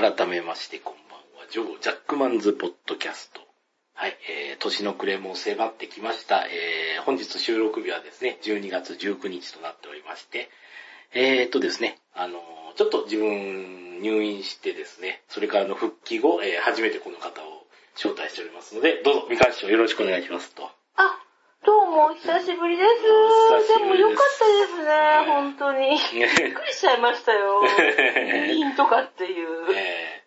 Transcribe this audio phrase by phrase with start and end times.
[0.00, 1.46] 改めましてこんばんは。
[1.50, 3.42] ジョー・ジャックマンズ・ポッドキャスト。
[3.92, 4.16] はい、
[4.50, 6.46] えー、年の暮れも迫ってきました。
[6.46, 10.48] えー、本日収録日はですね、12月19日となっておりまして、
[11.12, 12.40] えーっとですね、あのー
[12.76, 20.70] ちょっと自分入院してですね、それからの復帰後、えー、初めてこの方を招待しておりますので、どうぞ、みかん師匠よろしくお願いしますと。
[21.90, 22.88] も、久しぶりです。
[23.50, 25.90] お久しぶりですでもよかったですね、本当に。
[25.90, 27.62] びっくりしちゃいましたよ。
[27.66, 29.72] 入院とかっていう。
[29.74, 30.20] えー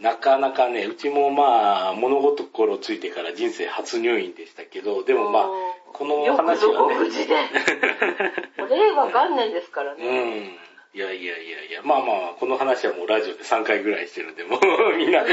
[0.00, 5.44] なかなかね、うちもまあ、物心ついてから人生初入院でしたけど、でもまあ、
[5.92, 7.34] この話はね、ご無事で。
[8.68, 10.40] 令和元年ですからうね。
[10.40, 10.58] ん。
[10.94, 15.26] いやいやいやいや、まあまあ、この話はもうラジオで3回ぐらいしてるんで、もうみんな飽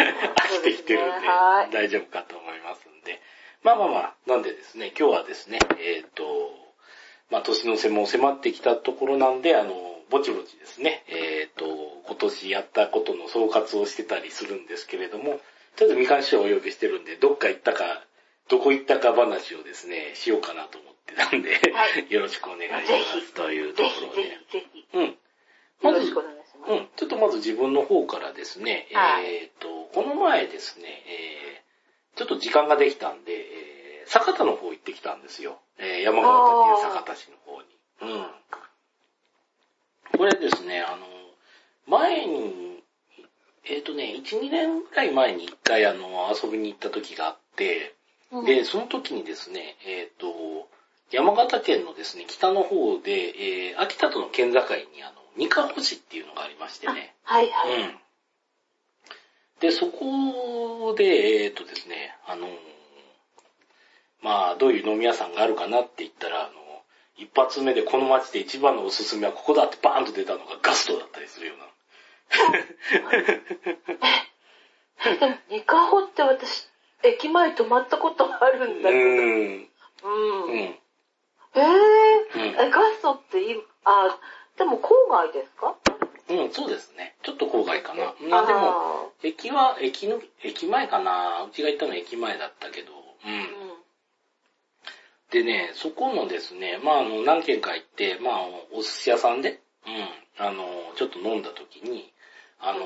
[0.49, 1.27] きてきてるんで
[1.71, 2.90] 大丈夫かと思います。
[3.63, 6.23] まあまあまあ、なんでですね、今日はですね、えっ、と、
[7.29, 9.73] まあ年の瀬も迫ってきたところなんで、あの、
[10.09, 11.65] ぼちぼちですね、えっ、と、
[12.07, 15.39] 今年やったことの総括をしてたりするんですけれども、
[15.75, 18.03] とりあえずみかん師匠をお呼びしてるんで、どっか行ったか、
[18.49, 24.37] どこ行ったか話をですね、しようかなと思ってたんで、はい よろしくお願いしますというとぜころでひぜ。
[24.49, 24.85] ひぜひ。
[24.93, 25.03] うん。
[25.05, 25.15] よ
[25.81, 26.13] まず。
[26.67, 31.70] うん、ちょっとまず自分の方からですね、はいえっ、と、この前ですね、えー、
[32.21, 35.59] ちょっと時間ができたんで、えー、酒田の方行ってきたんですよ。
[35.79, 37.67] えー、山形県酒田市の方に。
[38.01, 38.27] うん。
[40.19, 41.07] これですね、あの、
[41.87, 42.83] 前に、
[43.65, 47.95] えっ、とね、1、2年くらい前に一回あの、遊びに行った時があって、
[48.31, 50.69] うんで、その時にですね、えっ、と、
[51.09, 53.11] 山形県のですね、北の方で、
[53.71, 54.59] えー、秋田との県境
[54.93, 57.15] に、あの、三河星っていうのがありましてね。
[57.23, 57.81] はいはい。
[57.81, 57.97] うん。
[59.59, 62.49] で、そこで、えっ、とですね、あのー
[64.21, 66.51] まあ、どういう飲み屋さんがあるかなって言ったら、あの、
[67.17, 71.65] 一発目でこの街で一番のおすすめはここだってバーンと出たのがガストだったりするような。
[75.19, 76.67] でも、ニカホって私、
[77.03, 79.05] 駅前泊まったことあるんだうけど。
[79.05, 79.69] ーん。
[80.03, 80.43] うん。
[80.43, 80.57] うん。
[80.57, 80.77] へ
[81.55, 84.19] うんえ、え、ガストっていい、あ、
[84.57, 85.75] でも郊外ですか？
[86.31, 87.15] うん、そうですね。
[87.23, 88.13] ちょっと郊外かな。
[88.29, 91.43] まあでも、あ駅は、駅の、駅前かな。
[91.43, 92.91] うちが行ったのは駅前だったけど。
[93.25, 93.35] うんー。
[93.35, 93.81] うん
[95.31, 98.41] でね、そこのですね、まああの、何軒か行って、まあ
[98.73, 100.65] お寿司屋さんで、うん、あの、
[100.97, 102.11] ちょっと飲んだ時に、
[102.59, 102.79] あの、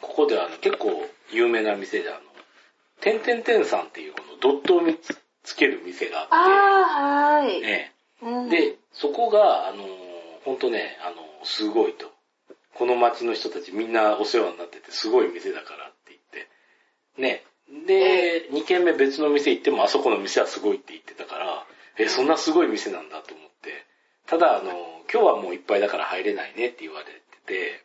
[0.00, 2.20] ここではあの、結構有名な店であの、
[3.00, 7.60] てんてんてんさんっていうこのドットを見つつける店がああー、はって、い。
[7.62, 9.84] ね、うんで、そこが、あの、
[10.44, 12.12] ほんとね、あの、すごいと。
[12.78, 16.48] この町の人たちみんなお世話になってて、すごい店だからって言って。
[17.20, 17.44] ね。
[17.86, 21.66] で、2軒目別の店行っても、あそこの店はすごいって言ってたから、
[21.98, 23.86] え、そんなすごい店なんだと思って。
[24.26, 24.70] ただ、あの、
[25.12, 27.84] 今日はもういっぱいだから入れないねって言われてて、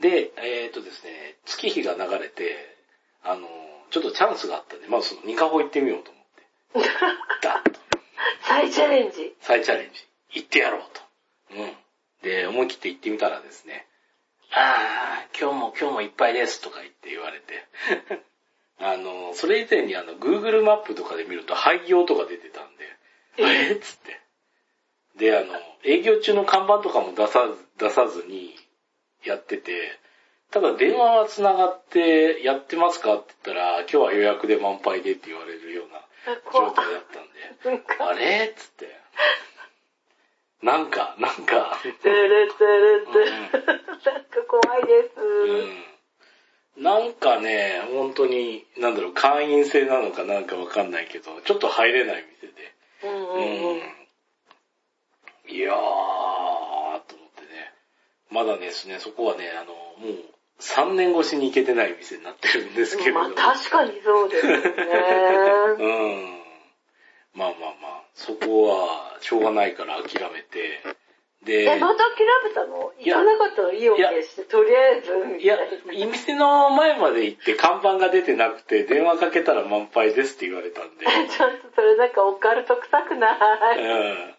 [0.00, 2.76] で、えっ、とですね、月日が流れて、
[3.24, 3.48] あの、
[3.90, 6.24] ちょっとチャンスがあったんで、まずそのニカホ行ってみようと思っ
[6.84, 6.90] て。
[7.42, 7.80] ダッと。
[8.42, 9.34] 再チャレンジ。
[9.40, 10.06] 再チャレンジ。
[10.40, 11.00] 行ってやろうと。
[11.54, 11.76] うん。
[12.22, 13.87] で、思い切って行ってみたらですね、
[14.52, 17.64] あー、今日も今日もいっぱいですとか言って言われて。
[18.80, 22.84] あの、それ以前にあの、Google マップとかで見ると廃業とか出てたんで、
[23.38, 24.20] えっつって。
[25.16, 28.56] で、あの、営業中の看板とかも出さず、出さずに
[29.24, 29.98] やってて、
[30.50, 36.00] ただ電話は繋がってやってますかって言ったら、今日は予約で満杯でって言われるような
[36.52, 37.20] 状態だった
[37.70, 38.46] んで、あれ？
[38.46, 38.96] っつって。
[40.62, 45.20] なんか、なんか、てれてれて、なんか怖いです。
[45.20, 46.82] うん。
[46.82, 52.74] なんかね、本当に、なんだろう、会員制なのかなんかわかんないけど、ちょっと入れない店で。
[53.04, 53.76] うんううんうん。
[53.76, 53.80] ん。
[55.50, 57.00] いやー、と思っ
[57.34, 57.72] てね。
[58.30, 60.24] まだですね、そこはね、あの、もう、
[60.60, 63.28] 3年越しに行けてない店になってるんですけれども。
[63.30, 64.62] まあ確かにそうですよね。
[65.78, 65.88] う
[66.34, 66.38] ん。
[67.34, 70.82] まあまあまあ、そこは、しょうがないから諦めて、
[71.48, 72.92] で、え、また諦めたの？
[73.00, 83.78] いや行かなかったの意を決して、とりあえず、みいやたいな。、店の前まで行って看板が出てなくて、電話かけたら満杯ですって言われたんで、 ちょっとそれなんかオカルト臭くない。
[83.78, 84.34] うん。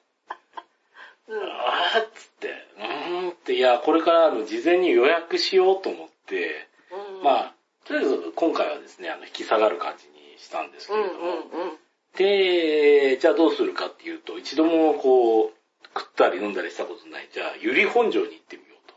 [1.29, 1.43] うん。
[1.51, 2.47] あーっつって、
[2.77, 7.53] うーんって、いや、これからあの事前に予約しようと思って、うんまあ、
[7.85, 11.77] とりあえず今回はですね、あの、引き下がる感じにしたんですけうんれども、うんうん。
[12.15, 15.58] で、じゃあどうするかっていうと、一度もこう、
[15.95, 18.95] 食ったり飲んだりしたことない、じゃあ、ゆり本庄に行ってみようと。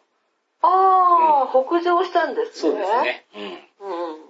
[0.62, 2.72] ああ、北上したんですね。
[2.72, 3.02] そうです。
[3.02, 3.26] ね。
[3.34, 3.42] うん。
[3.44, 3.56] うん。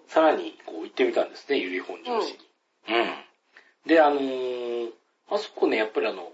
[0.06, 2.38] さらに、こう行ってみたんですね、ゆり本庄市に。
[2.88, 3.14] うん。
[3.86, 4.92] で、あのー
[5.30, 6.30] あそこね、やっぱりあの、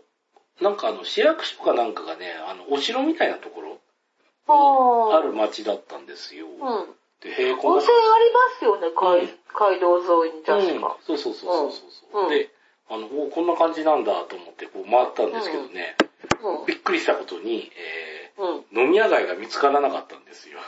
[0.60, 6.46] なんかあの、市役所かなんかがね、あの、お城みたいなところにある町だったんですよ。
[6.48, 6.86] うん。
[7.20, 10.96] で、へえ、こんな温泉ありますよね、海街道沿いに確うんか。
[11.06, 12.50] そうそうそうそうそう、うんで、
[12.90, 15.96] あの、おこんな感じなんだと思ってこう回ったんですけどね、
[16.43, 16.67] うん。
[16.67, 18.58] びっくりしたことに、えうん。
[18.73, 20.58] ー、飲み屋街が見つからなかったんですよ。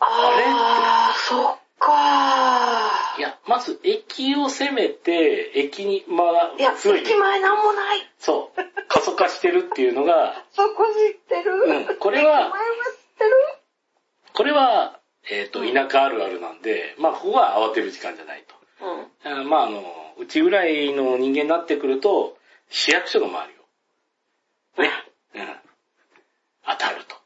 [0.00, 6.60] あー、そっかいや、まず駅を攻めて、駅に、まあ、ー。
[6.60, 8.10] いや、駅前なんもない。
[8.18, 11.52] そう、過疎化してるっていうのが、そこ知ってる。
[11.54, 12.62] うんこれは駅前は知っ
[13.18, 13.30] てる？
[14.34, 14.98] これは、
[15.30, 18.54] えっ、と、田舎あるあるなんで、まあ、ここは慌てる時間じゃないと。
[18.82, 19.40] うん。
[19.40, 19.82] あまあ、あの、
[20.18, 22.36] うちぐらいの人間になってくると、
[22.68, 24.90] 市役所の周りを、ね、
[25.34, 25.46] うん、
[26.66, 27.16] 当たると。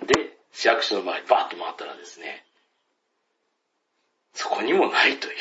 [0.00, 0.06] うん。
[0.06, 2.44] で、市役所の周りバーッと回ったらですね、
[4.34, 5.36] そこにもないという。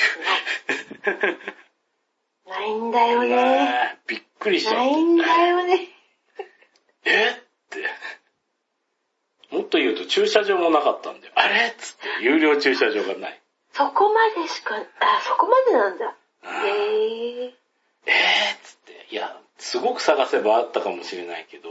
[2.48, 3.36] ないんだよね。
[3.36, 4.78] まあびっくりしちゃって。
[4.78, 5.88] ないんだよね。
[7.06, 7.30] え？
[7.30, 7.34] っ
[7.70, 7.90] て。
[9.52, 11.34] もっと言うと駐車場もなかったんだよ。
[11.36, 11.68] あれ？
[11.68, 13.42] っつって、有料駐車場がない。
[13.74, 16.16] そこまでしか、あ、そこまでなんだ。
[16.44, 17.54] うんへえ。
[18.06, 21.70] えーっつって、いや、すごく探せばあったかもしれないけど、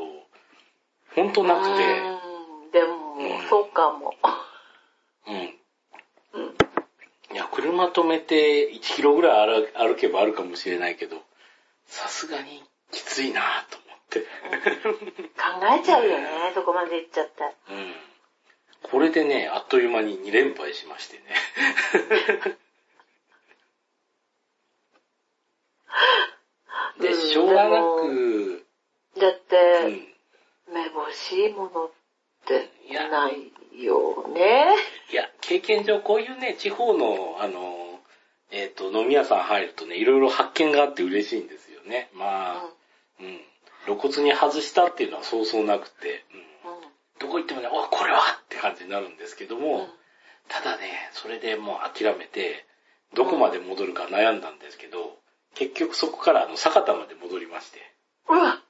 [1.16, 2.70] ほんとなくて、うん。
[2.70, 4.14] でも、うんそうかも。
[5.26, 5.34] うん。
[5.34, 6.56] うん。
[7.32, 11.16] いや、車止めて1キロぐらい歩歩けばあるかもしれないけど、
[11.86, 12.62] さすがに
[12.92, 13.40] きついな
[13.70, 13.89] と思って。
[14.18, 14.24] 考
[15.80, 17.50] えちゃうよね、そこまで行っちゃったら。
[17.50, 17.94] うん。
[18.82, 21.22] これでね、あっという間に2連敗しましてね。
[27.00, 28.66] で、うんしょうがなく、
[29.18, 30.10] だっうて、ん。
[30.72, 31.90] めぼしいものっ
[32.46, 32.70] て
[33.10, 33.52] ない
[33.82, 34.76] よね。
[35.10, 38.00] いや、経験上こういうね、地方の、あの、
[38.50, 42.10] えっ、と、飲み屋さん入るとね、いろいろ発見があって嬉しいんですよね。
[42.14, 42.64] まあ、
[43.20, 43.40] うん。
[43.90, 46.24] 露骨に外したっていうのはそうそうなくて、
[46.64, 46.72] うん。
[46.72, 46.80] うん。
[47.18, 49.88] どこ行ってもね、おこれはって感じになるんですけども、うん
[50.50, 52.66] ただね、それでもう諦めて、
[53.14, 55.16] どこまで戻るか悩んだんですけど、
[55.54, 57.78] 結局そこからあの、酒田まで戻りまして。
[58.28, 58.60] うわ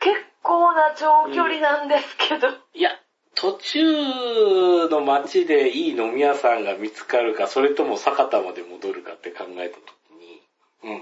[0.00, 2.48] 結構な長距離なんですけど。
[2.74, 2.90] いや、
[3.36, 10.42] 途中の街でいい飲み屋さんが見つかるか、それとも酒田まで戻るかって考えたときに、
[10.82, 11.00] ううんん。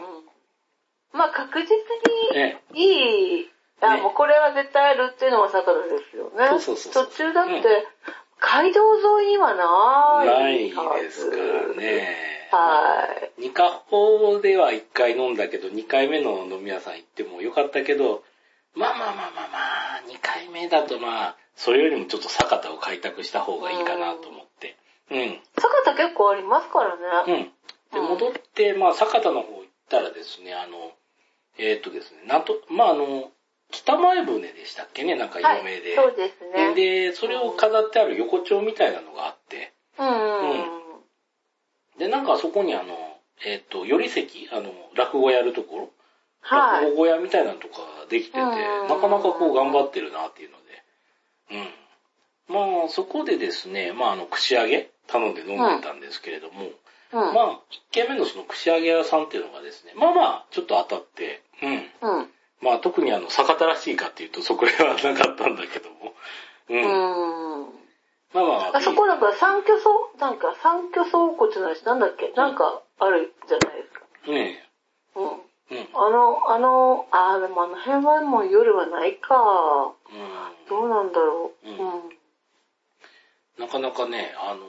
[1.12, 1.68] まあ確実
[2.32, 3.50] にね、いい、
[3.80, 6.48] あ、ねもうこれは絶対あるっていうのが坂田ですよね。
[6.50, 7.86] そうそうそう途中だって、
[8.40, 11.04] 街道沿いにはなないいはず。
[11.04, 11.74] ですから。
[11.74, 12.48] ね。
[12.50, 13.06] は
[13.38, 13.40] い。
[13.40, 18.24] 二カホでは一回飲んだけど、二回目の飲み屋さん行ってもよかったけど、
[18.74, 19.58] まあまあまあまあま
[19.98, 24.76] あ、二回目だとまあ、それよりもちょっと酒田を開拓した方がいいかなと思って。
[25.10, 25.40] うん。
[25.56, 27.52] 坂田結構ありますからね。
[27.92, 28.02] うん。
[28.02, 30.92] で、戻って、まあ、酒田の方行ったらですね、あの、
[31.58, 33.30] えーっとですね、なんと、まあ、あの、
[33.70, 35.96] 北前船でしたっけね、なんか有名で。
[35.96, 36.74] はい、そうですね。
[36.74, 41.98] で、それを飾ってある横丁みたいなのがあって、うんうんうん。
[41.98, 42.94] で、なんかそこにあの、
[43.44, 45.90] えーっと、より席、あの、落語やるところ、
[46.40, 46.84] はい。
[46.84, 47.74] 落語小屋みたいなのとか
[48.08, 48.44] できてて、う
[48.84, 51.72] んなかなかこう頑張ってるなっていうので、
[52.48, 52.54] うん。
[52.54, 56.74] まあ、そこでですね、まあ、あの、串揚げ頼んで飲んでたんですけれども、うん。
[57.12, 61.72] まあ、一軒目のその串揚げ屋さんっていうのがですね、まあまあ、ちょっと当たって、うん。
[62.18, 62.30] うん。
[62.62, 66.14] まあ、特にあの、酒田らしいかっていうと、そこではなかったんだけども、
[66.70, 66.82] うん。
[66.82, 67.66] うん。
[68.32, 72.32] まあまあ、あそこなんか三居層、なんか三居層骨のやつなんだっけ？
[72.34, 74.00] なんかあるじゃないですか。
[74.30, 74.68] ね
[75.14, 75.76] うん。
[75.76, 75.88] え、うん。
[75.92, 79.34] あの、あの、あーでもあの辺はもう夜はないか。
[79.36, 81.68] うんどうなんだろう。
[81.68, 81.82] ううんん。
[83.58, 84.60] なかなかね、あの、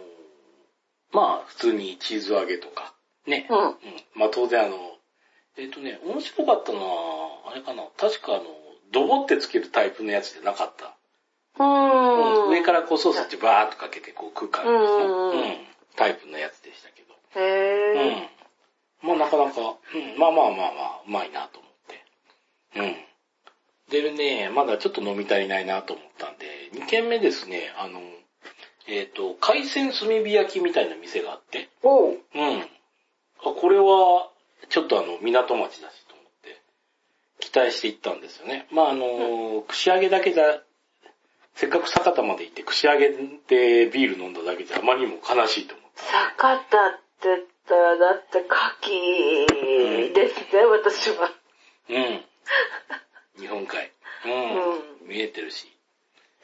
[1.14, 2.94] まあ、普通にチーズ揚げとか、
[3.28, 3.48] ね。
[3.50, 3.58] うん。
[3.60, 3.76] うん。
[4.16, 4.78] まあ当然あの、
[5.58, 8.44] えっ、とね、面白かったのは、あれかな、確かあの、
[8.92, 10.96] ドボってつけるタイプのやつじゃなかった。
[11.64, 12.50] うん。
[12.50, 15.58] 上からこうソースってバーっとかけてこう食う感じの、うんうん
[15.96, 17.14] タイプのやつでしたけど。
[17.40, 18.28] へえ。
[19.04, 19.10] うん。
[19.10, 22.04] まあなかなか、うん、まあまあまあまあ、うまいなと思って。
[22.80, 22.96] うん。
[23.92, 28.02] でね、まだちょっと飲み足りないなと思ったんで、2軒目ですね、あの、
[28.88, 32.12] えっ、と、海鮮炭火焼きみたいな店があって、おう。
[32.12, 32.62] うん。
[32.62, 32.66] あ、
[33.44, 34.30] これは、
[34.70, 36.62] ちょっとあの、港町だしと思って、
[37.40, 38.68] 期待して行ったんですよね。
[38.72, 40.62] まああの、串揚げだけじゃ、
[41.56, 46.02] せっかく酒田まで行って串揚げでビール飲んだだけじゃあまりにも悲しいと思って。
[46.02, 48.48] 坂田って言ったら、だって牡
[48.82, 51.32] 蠣ですね、私は。
[51.90, 52.24] うん。
[53.40, 53.92] 日本海。
[54.26, 55.08] うん。
[55.08, 55.73] 見えてるし。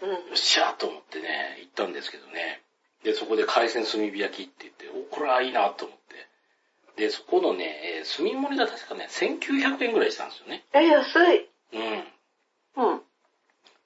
[0.01, 0.09] うん。
[0.09, 2.61] よっしゃーと思ってね、行ったんですけどね。
[3.03, 7.01] で、そこで海鮮炭火焼きって言って、お、これはいいなと思って。
[7.01, 10.65] で、そこのね、えー炭盛りが確かね、1900円ぐらいしたんですよね。
[10.73, 11.49] え、安い。
[11.73, 12.83] うん。
[12.91, 13.01] うん。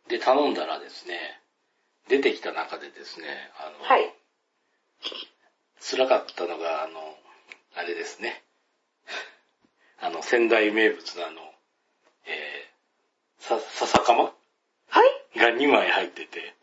[0.07, 1.41] で、頼んだらですね、
[2.07, 3.27] 出てきた中でですね、
[3.59, 4.13] あの、はい。
[5.79, 7.17] 辛かったのが、あの、
[7.75, 8.43] あれですね。
[9.99, 11.41] あの、仙台名物のあの、
[12.25, 14.33] えー、さ、笹かまはい
[15.35, 16.55] が2枚入ってて、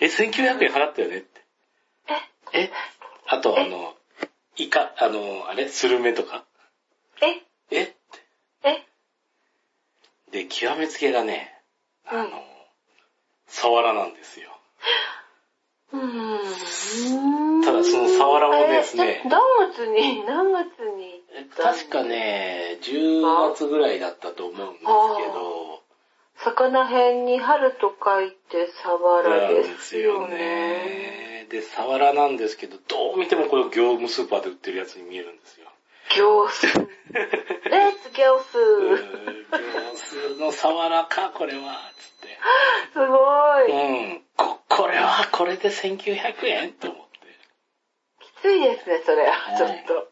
[0.00, 1.44] え、1900円払ったよねって。
[2.52, 2.70] え、え？
[3.28, 3.94] あと、あの、
[4.56, 5.68] イカ、あの、あれ？
[5.68, 6.44] スルメとか？
[7.22, 7.82] え、え？
[7.84, 7.94] って。
[8.64, 8.86] え、
[10.32, 11.52] で、極めつけがね、
[12.06, 12.50] あの、うん
[13.50, 14.48] サワラなんですよ。
[15.92, 17.62] うーん。
[17.64, 19.22] ただそのサワラもですね。
[19.24, 19.40] え何
[19.72, 21.24] 月に、何月に
[21.56, 25.79] 確かね、10月ぐらいだったと思うんですけど、
[26.44, 30.36] 魚辺に春と書いてサワラでですすよよね。
[30.36, 31.46] ね。
[31.50, 35.66] で、サワラなんですけど、どう見てもこれ業務スーパーで売ってるやつに見えるんですよ。
[36.16, 36.66] 行数。
[36.66, 38.58] レッツ行う数。
[38.58, 42.38] ーん業スのサワラか、これは、つって。
[42.94, 43.70] すごい。
[43.70, 44.22] うん。
[44.36, 47.18] こ、これは、これで1900円と思って。
[48.24, 49.24] きついですね、それ。
[49.28, 50.10] いちょっと。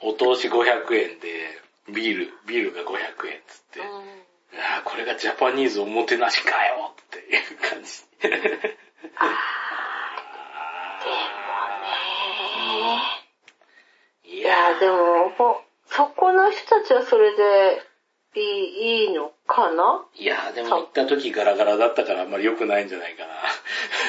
[0.00, 3.80] お通し500円で、ビール、ビールが500円つって。
[3.80, 4.23] うん
[4.58, 7.90] ああ、これがジャパニーズおもてなしかよっていう感じ。
[14.24, 17.82] いいや、でも、ほそこの人たちはそれで
[18.36, 20.04] いい、のかな？
[20.14, 23.34] いや、でも行った時ガラガラだったからあんまり良くないんじゃないかな。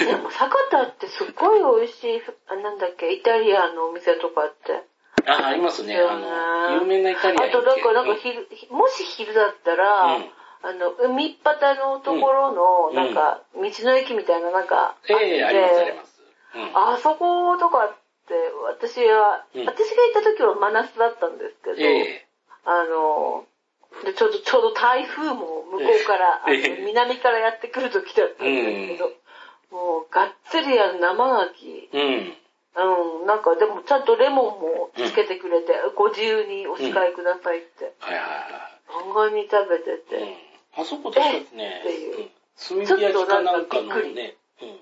[0.06, 4.84] でも、酒田ってすっごい美味しい、あなんだっけ、イタリアンのお店とかって。
[5.27, 5.96] あ、ありますね。
[5.98, 10.25] あねの、有名なイタリアンあと、なんかうん昼、もし昼だったら、うん。
[10.63, 13.13] あの、海っ端のところの、うんなん。
[13.13, 16.22] か、道の駅みたいな、なんか、ええありますあります。
[16.55, 16.72] うん。
[16.94, 17.89] あそことかっ
[18.27, 18.34] て、
[18.67, 19.65] 私は、うん。
[19.65, 22.27] 私が行った時は真夏だったんですけど、ええ。
[22.65, 23.46] あの、
[24.03, 26.44] でちょうど、ちょうど台風も向こうから、
[26.86, 29.10] 南からやってくる時だったんですけど、
[29.72, 31.53] もう、がっつりあの生牡
[31.94, 32.36] 蠣、
[32.77, 33.22] うん。
[33.22, 39.98] うん、なんかでもちゃんとレモンもつけてくれて、ご自由にお使いくださいって、はいはいはガンガンに食べてい。
[40.00, 40.82] て、うん。
[40.82, 44.79] あそこ確かにねえっていう、うん炭火焼きかなんかのね、うん。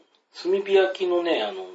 [0.51, 1.65] 炭火焼きのね、あの、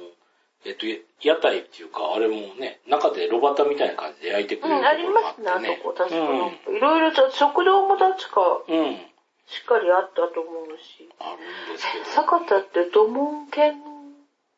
[0.65, 0.85] えっと、
[1.21, 5.79] 屋台っていうか、あれもね、中でロバタみたいな感じで焼いてくうん、れるとありころがあってますね、あね。
[5.83, 5.93] そこ。
[5.97, 8.79] 確かなんか、いろいろと食堂も確かうん。
[8.79, 8.95] うん。
[8.95, 11.09] しっかりあったと思うし。
[11.19, 12.05] あるんですけど。
[12.05, 13.81] 酒田って土門県、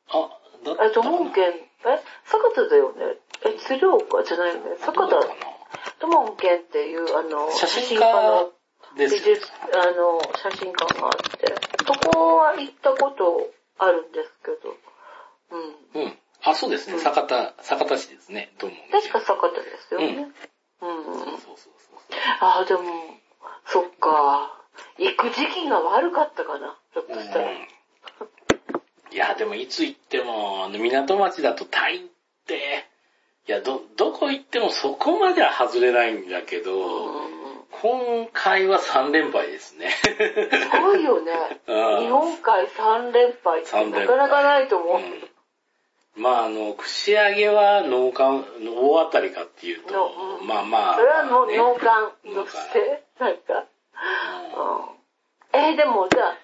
[0.10, 0.30] あ、
[0.63, 3.18] だったえ、土かな門県、え、酒田だよね。
[3.46, 4.77] え、鶴岡じゃないよね。
[4.80, 5.36] 酒田どうだったか、
[6.00, 8.51] 土門県っていう、あの、な写真家
[8.98, 13.50] ですよ美術、あの、写真館があって、そこは行ったこと
[13.80, 14.75] あるんですけど、
[15.96, 16.03] うん。
[16.03, 16.18] うん。
[16.44, 16.96] あ、そうですね。
[16.96, 18.53] うん酒田、酒田市ですね。
[18.60, 18.75] どうも。
[18.91, 20.32] 確か酒田ですよね。
[20.82, 21.03] うん。
[21.06, 21.72] そうそうそう
[22.41, 22.82] ああ、でも、
[23.65, 24.58] そっか。
[24.98, 27.13] 行く時期が悪かったかな、ひょっと。
[27.20, 27.50] したら。
[29.12, 32.00] うんいや、でもいつ行っても、あの港町だとタイっ
[32.48, 32.86] て、
[33.48, 37.41] いや、ど、どこ行ってもそこまでは外れないんだけど、うん
[37.72, 39.91] 今回は3連敗ですね。
[39.91, 41.32] すごいよね。
[41.68, 44.98] うん日本海3連敗って三連敗なかなかないと思う。
[44.98, 45.30] うん
[46.15, 53.65] まあ、あの、串揚げは農家、大当たりかっていうと、のうんまあまあ、それはもうね農家として、 なんか。
[55.53, 56.38] うん、えーでもじゃあ、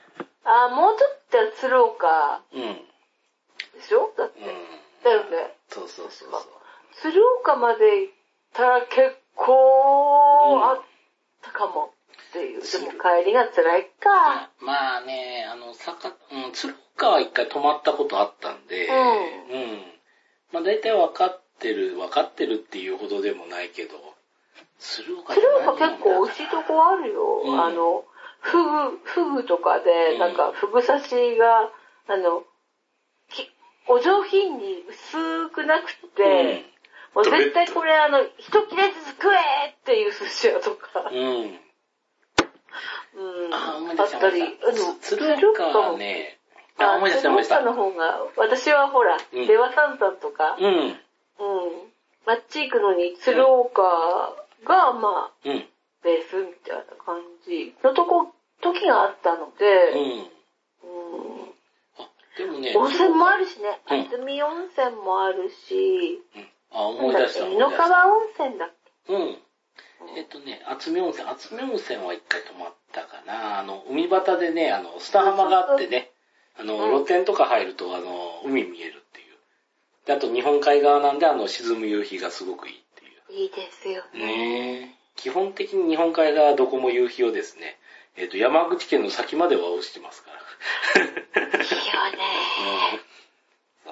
[0.47, 2.61] あーもうちょっとや鶴岡うん。
[2.61, 2.73] うん。
[2.73, 4.11] でしょ？
[4.17, 4.39] だって。
[4.39, 4.45] うん。
[5.03, 5.53] だよね。
[5.69, 6.41] そうそうそうそう。
[7.01, 8.13] 鶴岡まで行っ
[8.53, 10.81] たら結構あっ
[11.43, 11.93] たかも
[12.29, 12.61] っていう。
[12.61, 14.49] でも帰りが辛いか。
[14.59, 19.83] まあね、あの、坂、うん、鶴岡は一回泊まったことあったんで、うんうん。
[20.53, 23.95] まあ大体分かってる、分かってるっていうほどでもないけど、
[24.79, 27.41] 鶴岡鶴何岡結構美味しいとこあるよ。
[27.43, 28.05] うんあの、
[28.39, 31.69] フグ、フグとかで、うんなんか、フグ刺しが、
[32.07, 32.43] あの、
[33.29, 33.49] き
[33.87, 36.65] お上品に薄くなくて、
[37.13, 41.17] もう絶対これあの、一切れずつ食えっていう寿司屋とか、うん。
[41.17, 41.59] うん。
[43.45, 44.03] うん、あ、あ。
[44.03, 46.37] ったり、あの、鶴岡はね、
[46.77, 47.57] あ、思い出した思い出した。
[47.57, 50.67] 鶴岡の方が、私はほら、うん出羽三山とか、うん。
[50.67, 50.93] うん、
[52.27, 53.81] あっち行くのに鶴岡
[54.63, 55.65] が、まあ、うん。
[56.03, 60.31] ベースみたいな感じのとこ、時があったのうで、ん。
[60.83, 60.89] う
[61.45, 61.53] ん
[61.99, 67.47] あ、でもね、温泉もあるしね、うん渥美温泉もあるし、うんあ、思ないんだっけ、出した。
[67.47, 68.69] 井の川温泉だっ
[69.07, 69.13] け？
[69.13, 69.37] うん。
[70.15, 73.59] えっとね、厚見温泉、厚見温泉は一回泊まったかな。
[73.59, 76.11] あの、海端でね、あの、砂浜があってね、
[76.59, 79.37] あの、うん露天とか入ると、あの、海見えるっていう。
[80.05, 83.41] で、あと日本海側なんで、あの、沈む夕日がすごくいいっていう。
[83.41, 84.25] いいですよね。
[84.25, 84.97] ねえ。
[85.15, 87.77] 基本的に日本海側はどこも夕日をですね、
[88.17, 90.31] えっ、ー、と、山口県の先までは落ちてますか
[90.95, 91.03] ら。
[91.03, 91.13] いいよ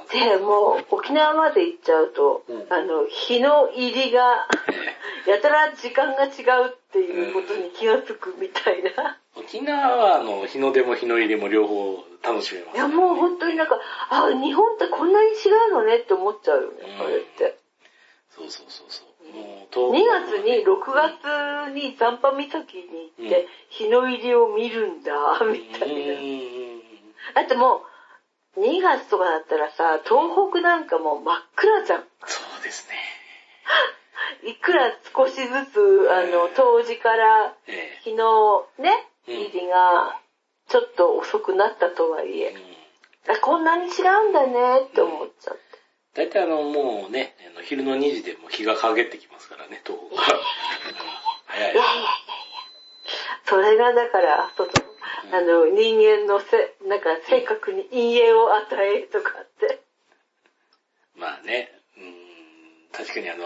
[0.10, 0.38] ね。
[0.38, 4.48] で、もう、沖縄まで行っちゃうと、うん、あの、日の入りが、
[5.28, 9.20] やたら時間が違うっていうことに気がつくみたいな。
[9.36, 13.80] 沖縄は、あの、日の出も日の入りも両方楽しめます、ね、いや、もう本当になんか、
[14.10, 17.58] あ、日本ってこんなに違うのねって思っちゃうよね、うん、あれって。
[18.30, 19.15] そうそうそうそう。
[19.34, 25.12] もう2東月に、6月に残波岬に行って、うん日の入りを見るんだ、
[25.44, 26.14] みたういな。
[26.14, 26.80] ん
[27.34, 27.82] だっても
[28.56, 32.04] う、2月とかだったらさ、東北なんかもう真っ暗じゃん。
[32.26, 32.96] そうですね。
[34.50, 40.22] いくら少しずつ、あの、冬至からえ日のね、うん入りが
[40.68, 42.56] ちょっと遅くなったとはいえ、
[43.42, 45.65] こんなに違うんだねって思っちゃって。
[46.16, 50.40] 大体あの、もうね、あの昼の2時でもう日が陰ってきますからね、東北は。
[50.40, 50.96] う ん
[51.46, 52.10] 早いいやいやいやいや。
[53.44, 54.70] それがだから、その、
[55.32, 59.82] あの、人間のせ、なんか性格に陰影を与えるとかって。
[61.16, 63.46] まあね、うん、確かにあの、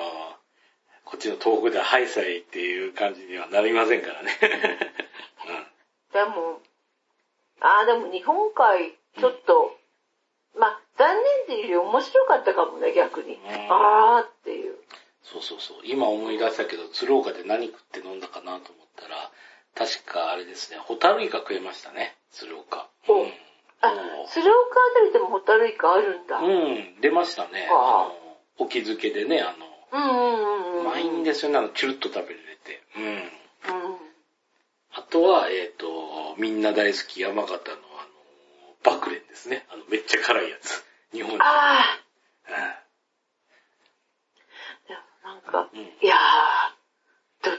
[1.06, 4.32] こっちの東北ではハイサイっていう感じにはなりませんからね。
[6.14, 6.62] でも、
[7.62, 9.76] ああ、でも日本海、ちょっと、
[10.56, 13.34] まあ、残念っていうより面白かったかもね、逆に。
[13.34, 13.38] ん
[13.72, 14.76] ああっていう。
[15.24, 15.78] そうそうそう。
[15.84, 19.32] 今思い出したけど、鶴岡で何食って飲んだかなと思ったら、
[19.76, 22.88] 確かあれですね、ホタルイカ食えましたね、鶴岡。
[23.08, 23.34] おうん
[23.82, 23.94] あ、
[24.28, 26.38] 鶴岡あたりでもホタルイカあるんだ。
[26.38, 27.68] うんうん、出ましたね。
[27.70, 28.16] あの、
[28.58, 29.56] 沖漬けでね、あ
[29.92, 30.10] うんうん
[30.44, 30.82] の、うん。
[30.82, 32.84] うまいんですよね、あの、チュルッと食べれて。
[32.98, 33.04] うん。
[33.06, 33.22] うん。
[34.94, 37.78] あとは、えっ、と、みんな大好き山形のあの、
[38.84, 39.66] バクレンですね。
[39.72, 40.84] あの、めっちゃ辛いやつ。
[41.14, 41.44] 日本人。
[41.44, 41.84] ああ、
[42.48, 42.54] うん
[44.88, 45.02] でも
[45.34, 46.20] なんか、うんいやー、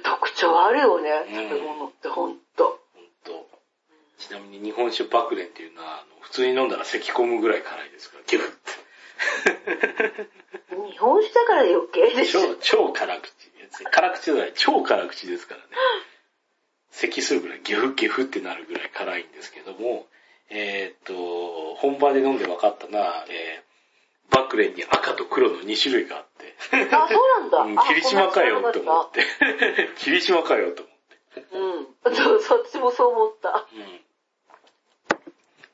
[0.02, 2.80] 特徴あるよね、うん食べ物ってほんと。
[2.94, 3.48] ほんと。
[4.18, 8.50] ちなみに日本酒バクレンっていうのは、あの普通に飲んだら咳込むぐらい辛いですから、ギュッ
[10.90, 12.54] 日本酒だから余計でしょ。
[12.56, 13.32] 超、超辛口。
[13.92, 15.66] 辛口じゃない、超辛口ですからね。
[16.90, 20.06] 咳するぐらい、ギュフギュフってなるぐらい辛いんですけども、
[20.50, 23.70] えーっと、本場で飲んで分かったのは、えー
[24.30, 26.54] バクレンに赤と黒の2種類があって、
[26.94, 27.58] あ、そうなんだ。
[27.58, 29.24] うんあ霧島かよと思こんなって。
[29.98, 30.96] 霧島かよと思っ
[31.34, 32.06] て。
[32.06, 32.14] うん。
[32.14, 33.66] そう、そっちもそう思った。
[33.74, 34.00] うん。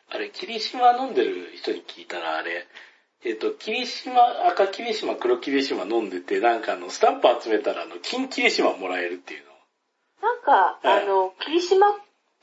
[0.08, 2.66] あれ、霧島飲んでる人に聞いたら、あれ、
[3.24, 9.52] えっ、と、霧島、赤霧島、黒霧島飲んでて、なんかあの、スタンプ集めたら、あの、金霧島もらえるっていうの。
[10.22, 11.92] なんか、はいあの、霧島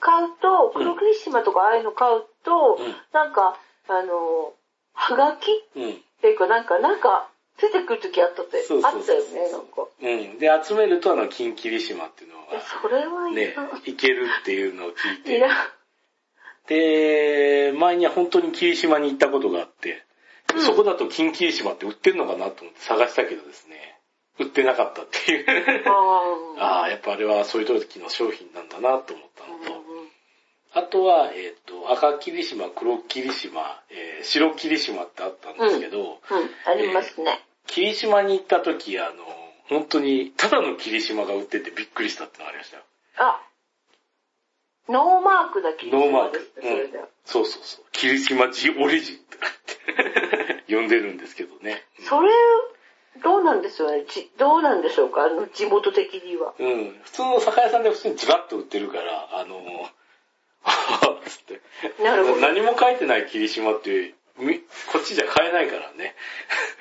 [0.04, 4.54] 買うと、黒霧島とかああいうの買うと、うんなんか、あの、
[4.94, 6.02] はがきっうん。
[6.22, 9.88] ていうか、なんか、なんか、出てくるときあったって、そうそうそうあったよね、なんか。
[10.02, 10.40] うん。
[10.40, 15.68] で、集めると、あの、金霧島っていうのえが、それはいねいけるっていうのを聞いて、いらん。
[16.68, 20.04] で、前には本当に霧島に行ったことがあって、
[20.56, 23.98] うんそこだと金霧島って売ってんのかなと思って探したけどですね、
[24.40, 25.46] 売ってなかったっていう。
[25.90, 29.33] あああ、やっぱあれはそういう時の商品なんだなと思ったあ。
[29.33, 29.33] のと、うんうん
[30.76, 36.18] あとは、えっ、と、赤霧島、黒霧島、えー白霧島ってあったんですけど、うん、
[36.66, 37.44] ありますね。
[37.68, 39.26] 霧島に行った時、あの、
[39.70, 42.84] 本当に、ただの霧島が売っててびっくりしたってのがありましたよ。
[43.18, 43.42] あ、
[44.90, 47.86] ノーマークだけノーマークですね、そうそうそう。
[47.92, 51.86] 霧島ジオリジンって 呼んでるんですけどね。
[52.00, 52.32] それ、
[53.22, 54.06] どうなんでしょうね。
[54.08, 55.24] じどうなんでしょうか？
[55.24, 56.54] あの、地元的には。
[56.58, 57.00] うん。
[57.04, 59.62] 普通の酒屋さんで普通にジバッと売ってるから、あの、
[61.26, 62.04] つって。
[62.04, 62.42] なるほど。
[62.42, 64.60] 何も書いてない霧島って、み
[64.92, 66.16] こっちじゃ買えないからね。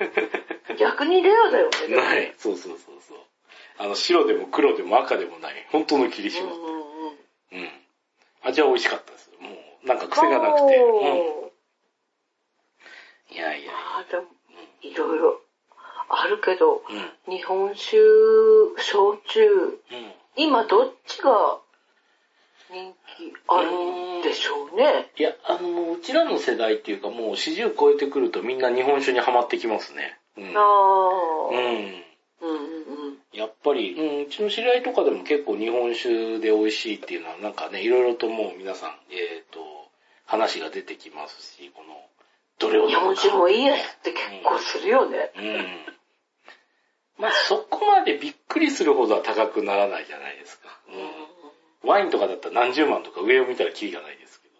[0.79, 1.95] 逆にレアだよね。
[1.95, 2.33] ない。
[2.37, 3.17] そうそうそうそう。
[3.77, 6.51] あの、白でも黒でも赤でもない、本当の霧島。
[6.51, 7.17] うんうんうん。
[7.51, 7.71] うん。
[8.41, 9.31] 味は美味しかったです。
[9.39, 9.49] も
[9.83, 10.77] う、なんか癖がなくて。
[10.77, 11.51] うん。
[13.35, 13.71] いやいや。
[13.73, 14.25] ああ、でも、
[14.81, 15.41] いろいろ
[16.09, 16.83] あるけど、
[17.27, 17.35] うん。
[17.37, 17.97] 日本酒、
[18.77, 19.49] 焼酎、
[19.91, 20.13] うん。
[20.35, 21.59] 今どっちが
[22.73, 23.71] 人気ある
[24.19, 25.11] んでしょうね。
[25.15, 30.17] いや、あの、うちらの世代っていうかもう40超えてくるとみんな日本酒にはまってきますね。
[30.37, 30.57] うん。
[30.57, 32.03] ああ、うん。
[32.41, 33.17] うんうんうん。
[33.31, 39.59] やっぱり、うん、うちの知り合いとかでも結構日本酒で美味しいっていうのはなんかね、いろいろともう皆さん、えっ、と、
[40.25, 42.01] 話が出てきますし、この、
[42.59, 45.31] どれを飲日本酒もいいやつって結構するよね。
[45.37, 45.93] うん。
[47.19, 50.69] まあそこまでびっくりするほどは高くならないじゃないですか。
[50.89, 51.32] うん。
[51.83, 54.55] ワインとかだったら何十万とか上を見たらキリがないですけど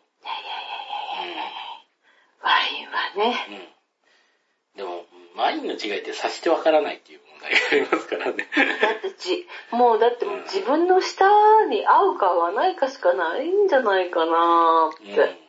[2.44, 3.74] ワインはね。
[4.76, 4.78] うん。
[4.78, 5.06] でも、
[5.38, 8.48] ワインの違いって察してわからないっていう問題がありますからね。
[8.82, 11.26] だってじ、もうだってもう自分の舌
[11.70, 15.40] に合うか合わないかしかないんじゃないかなうんって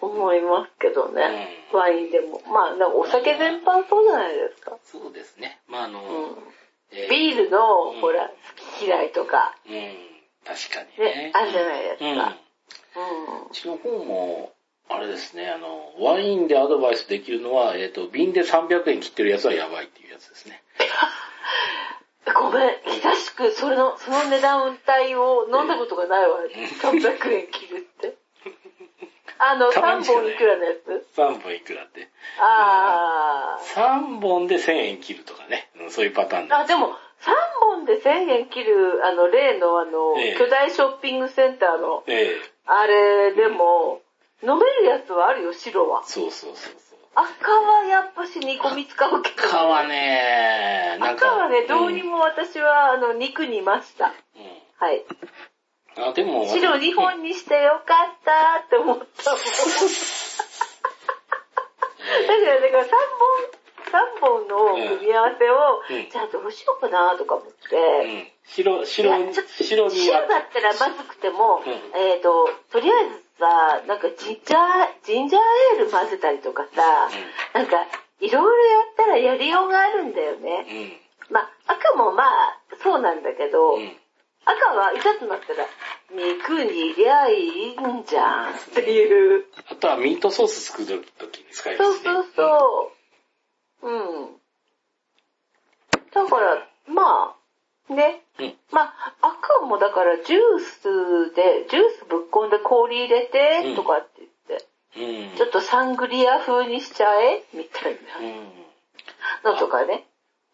[0.00, 1.66] 思いますけどね。
[1.72, 2.40] ワインでも。
[2.46, 4.78] まあ、お酒全般そうじゃないですか。
[4.84, 5.60] そうですね。
[5.68, 6.36] まあ、あの、うん
[7.08, 8.34] ビールの、ほら、好
[8.80, 9.54] き嫌いとか、
[10.44, 12.16] 確かにねね。、あるじゃないですうん。
[12.16, 12.36] か。
[13.50, 14.52] うちの方も、
[14.88, 20.62] あれですね、あの、ワインでアドバイスできるのは、えっ、と、瓶で300円切ってるやつはやばいっていうやつですね。
[22.26, 22.34] うん。
[22.34, 26.38] ごめん、久しく、それの、その値段帯を飲んだことがないわ。
[26.82, 28.16] 300円切るって。
[29.38, 32.08] あの、3たまにしかない本いくらのやつ？3本いくらって。
[32.38, 35.70] あ3本で1000円切るとかね。
[35.80, 36.54] うんそういうパターンー。
[36.54, 44.00] あ、でも、3本で1000円切る、あの、例のあの、ええ巨大ショッピングセンターの、ええあれでも、
[44.42, 46.02] 飲めるやつはあるよ、白は。
[46.04, 46.98] そうそうそうそう。
[47.14, 49.44] 赤はやっぱし煮込み使うけど。
[49.44, 51.26] 赤はね、なんか。
[51.26, 52.18] 赤はね、どうにも。
[52.18, 54.14] も私は、あの、肉煮ました。
[54.78, 55.04] はい。
[55.96, 56.04] うん。
[56.04, 56.46] あ、でも。
[56.46, 59.40] 白2本にしてよかったって思ったもん。
[62.00, 63.59] だから、だから3本、
[63.90, 67.76] 3本の組み合わせを、うんじゃあどうしようかなとか思って、
[68.06, 68.28] うん。
[68.46, 69.96] 白、白白に。
[69.96, 75.42] 白だったらまずくても、うんえっ、と、とりあえずさ、なんかジンジャー、ジンジャー
[75.78, 77.10] エール混ぜたりとかさ、
[77.54, 77.86] なんか、
[78.20, 80.66] いろいろやったらやりようがあるんだよね。
[81.28, 81.34] うん。
[81.34, 83.96] まあ、赤もまあ、そうなんだけど、うん。
[84.44, 85.66] 赤はいざとなったら、
[86.10, 89.44] 肉にりゃいいんじゃんっていう。
[89.70, 92.04] あとはミートソース作るときに使いまそうすね。
[92.04, 92.46] そうそう。
[92.86, 92.99] うん。
[96.12, 97.34] だから、ま
[97.88, 98.22] あ、ね。
[98.38, 98.44] うん。
[98.46, 98.54] うん。
[98.72, 100.40] まあ、赤もだからジュー
[101.30, 105.36] スで、ジュースぶっこんで氷入れて、とかって言って、うん。
[105.36, 108.00] ちょっとサングリア風にしちゃえみたいうん。
[109.44, 110.06] なのとかね。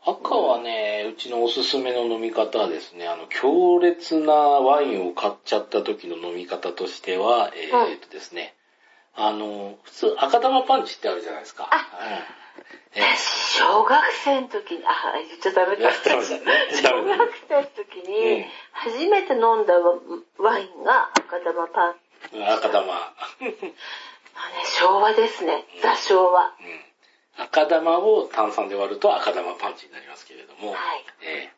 [0.04, 8.54] 赤はね、うちのおすすめの飲み方はですね、あの、強烈なワインを買っちゃった時の飲み方としては、えっとですね、
[9.16, 11.68] あの、普通赤玉パンチってあるじゃないですか。
[11.72, 13.02] あうん。
[13.02, 15.90] え小学生の時に、あ、言っちゃダメだ。
[15.90, 19.74] ダメだね小学生の時うんに、初めて飲んだ
[20.38, 21.94] ワインが赤玉パン。
[22.34, 22.86] え赤玉。
[22.92, 25.64] まあね、昭和ですね。
[25.82, 26.42] ザ昭和。
[26.44, 26.86] うん
[27.38, 31.56] 赤玉を炭酸で割ると赤玉パンチになりますけれども、はいええ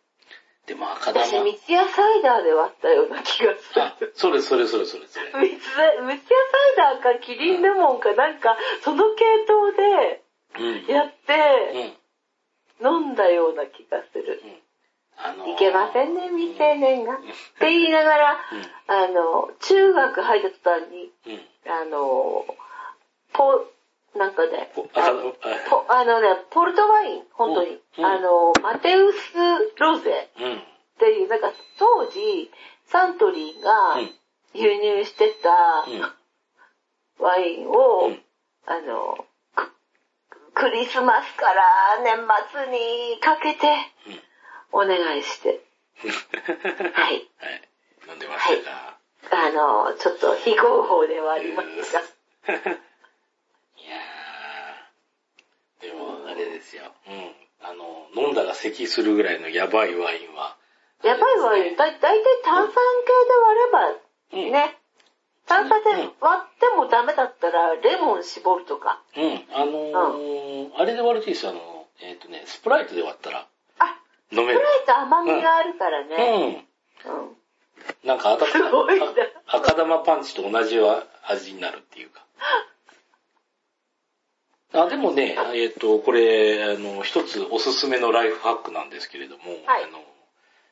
[0.66, 5.30] でも赤玉、私、三ツ矢サイダーで割ったような気がすある。、それそれそれそれそれ。
[5.32, 6.20] 三ツ矢サイ
[6.76, 10.27] ダーかキリンレモンかなんか、その系統でうん。
[10.88, 11.94] やって
[12.80, 13.00] うん。
[13.04, 14.40] 飲んだような気がする。
[15.16, 17.14] あのーいけませんね、未成年が。
[17.14, 17.16] っ
[17.58, 18.38] て言いながら、
[18.87, 21.12] あの、中学入った途端に。
[21.66, 22.46] あの、
[23.32, 23.66] ポ、
[24.16, 27.80] なんかねポ、あ赤ポあのね、ポルトワイン、本当に。
[27.98, 29.34] うんあの、マテウス
[29.78, 30.54] ロゼうん。
[30.54, 30.61] っ
[30.98, 32.50] ていう、なんか当時、
[32.87, 34.11] サントリーがうん
[34.54, 36.12] 輸入してたうん。
[37.18, 38.22] ワインを、うん
[38.66, 39.26] あの、
[40.59, 42.18] ククリスマスから年
[42.51, 43.68] 末にかけて
[44.73, 45.61] お願いして、
[46.03, 47.23] はい。
[47.38, 47.68] はい。
[48.09, 48.99] 飲んでましたか、
[49.31, 52.01] あの、ちょっと非合法ではありますが。
[52.03, 52.03] い
[53.88, 56.92] やー、でもあれですよ。
[57.07, 57.35] うん。
[57.61, 60.57] あの、飲んだら咳するぐらいのやばいワインは。
[61.05, 62.83] やばいワイン、だ、だいたい炭酸系で
[63.44, 63.88] 割れば、
[64.33, 64.77] うんね。
[65.48, 69.02] 炭酸で割ってもダメだったら、レモン絞るとか。
[69.16, 69.44] うん。
[69.52, 71.52] あのーあれで割るといいですよ。
[71.52, 73.98] あの、えっ、とね、スプライトで割ったらあ、
[74.30, 74.58] 飲める。
[74.58, 76.66] スプライト甘みがあるからね。
[77.06, 77.12] うん。
[77.12, 77.37] うん。
[78.04, 79.00] なんか赤すごい
[79.46, 80.78] 赤玉パンチと同じ
[81.26, 82.24] 味になるっていうか。
[84.74, 90.04] あ、でもね、えっ、と、これ、あの、一つおすすめのライフハックなんですけれども、はいあの、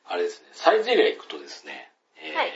[0.05, 2.51] あれですね、サイゼリア行くとですね、えーはい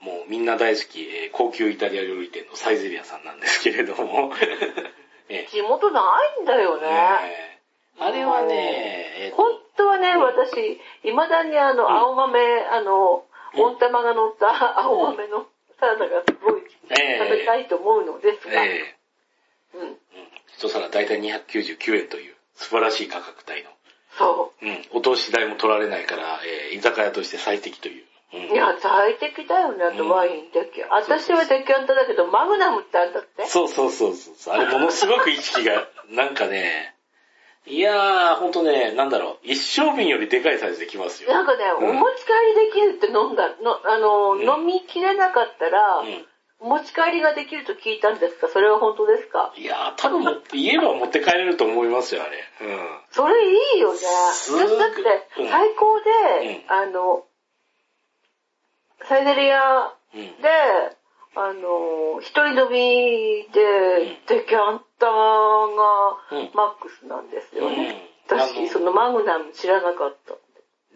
[0.00, 4.32] もうみんな大好き、えー高級イタリア料理店のサイゼリアさんなんですけれども、
[5.28, 6.02] え地元な
[6.38, 6.88] いんだよーね。
[6.88, 7.60] ね
[7.98, 9.36] あれはね、えーと。
[9.36, 10.20] 本当はね、うん。
[10.22, 12.40] 私、未だにあの、青豆、
[12.72, 13.62] あの、うん。
[13.62, 15.46] 温玉が乗った青豆の
[15.78, 18.96] サラダがすごいえ食べたいと思うのですが、え
[19.74, 19.98] うん、ーうん、
[20.56, 23.70] 一皿大体299円という素晴らしい価格帯の。
[24.16, 24.84] そうん。
[24.92, 28.04] お通し代も取られないから、えー居酒屋として最適という。
[28.32, 30.90] いや、最適だよね、あとワインデキャン。
[30.90, 33.46] 私はデキャンタだけど、マグナムってあんだって。
[33.46, 34.54] そうそうそうそう。
[34.54, 36.94] あれものすごく意識が、なんかね、
[37.66, 41.32] いやー、ほんとね、なんだろう、一升瓶よりでかいサイズできますよ。
[41.32, 46.26] なんかね、うんお持ち帰りできるって飲んだ、のあの、うん飲みきれなかったら、うん。
[46.62, 48.46] お持ち帰りができると聞いたんですか？
[48.48, 49.50] それは本当ですか？
[49.56, 52.36] いやー、多分言えば持って帰れると思いますよ、あれ。
[52.68, 53.00] うん。
[53.10, 53.98] それいいよね。
[53.98, 57.24] だってうん、最高で、うんあの、
[59.08, 60.42] サイゼリアうん。
[60.42, 60.48] で、
[61.36, 68.10] あの、一人飲みで、デキャンターがマックスなんですよね。
[68.30, 70.34] うん、私、そのマグナム知らなかった。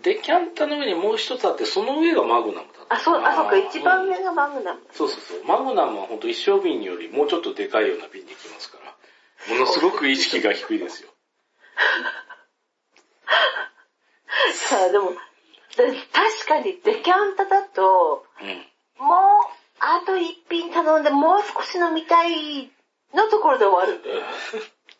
[0.02, 2.94] デキャンタの上にもう一つあって、その上がマグナムだった。
[2.96, 5.44] あ、そう、あ、そうか、一番上がマグナム、そうそうそう。
[5.44, 11.10] マグナムは本当一升瓶よりもうちょっとでかいような瓶できますから、ものすごく意識が低いですよ。
[14.52, 15.12] さ あ、でも、
[15.76, 19.18] 確かにデキャンタだと、うん、もう、
[19.80, 22.70] あと一品頼んでもう少し飲みたい
[23.14, 24.22] のところで終わるんだよ。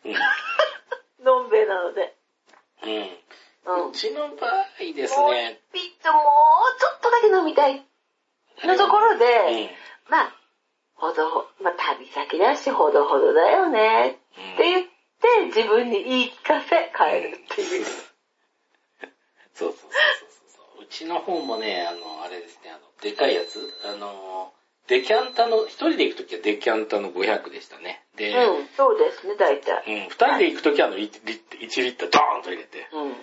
[0.05, 0.15] うん。
[1.25, 2.15] のんべえなので。
[2.83, 3.89] うん。
[3.89, 4.63] うちの場合
[4.95, 5.61] ですね。
[5.73, 7.83] ピッともうちょっとだけ飲みたい
[8.63, 10.35] のところで、うん、まあ、
[10.93, 14.13] ほどほ、まあ旅先だしほどほどだよねっ
[14.57, 14.87] て言っ
[15.19, 17.85] て自分に言い聞かせ帰るっていう。
[19.55, 20.24] そうそうそうそう
[20.85, 20.91] う。
[20.91, 24.53] ちの方もね、あの、あれですね、あの、でかいやつ、あの、
[24.87, 28.03] デキャンタの、一人で行くときはデキャンタの500でしたね。
[28.15, 29.83] で、うん、そうですね、大体。
[29.87, 33.13] うん、二人で行くときはあの1リッタードーンと入れて、うん、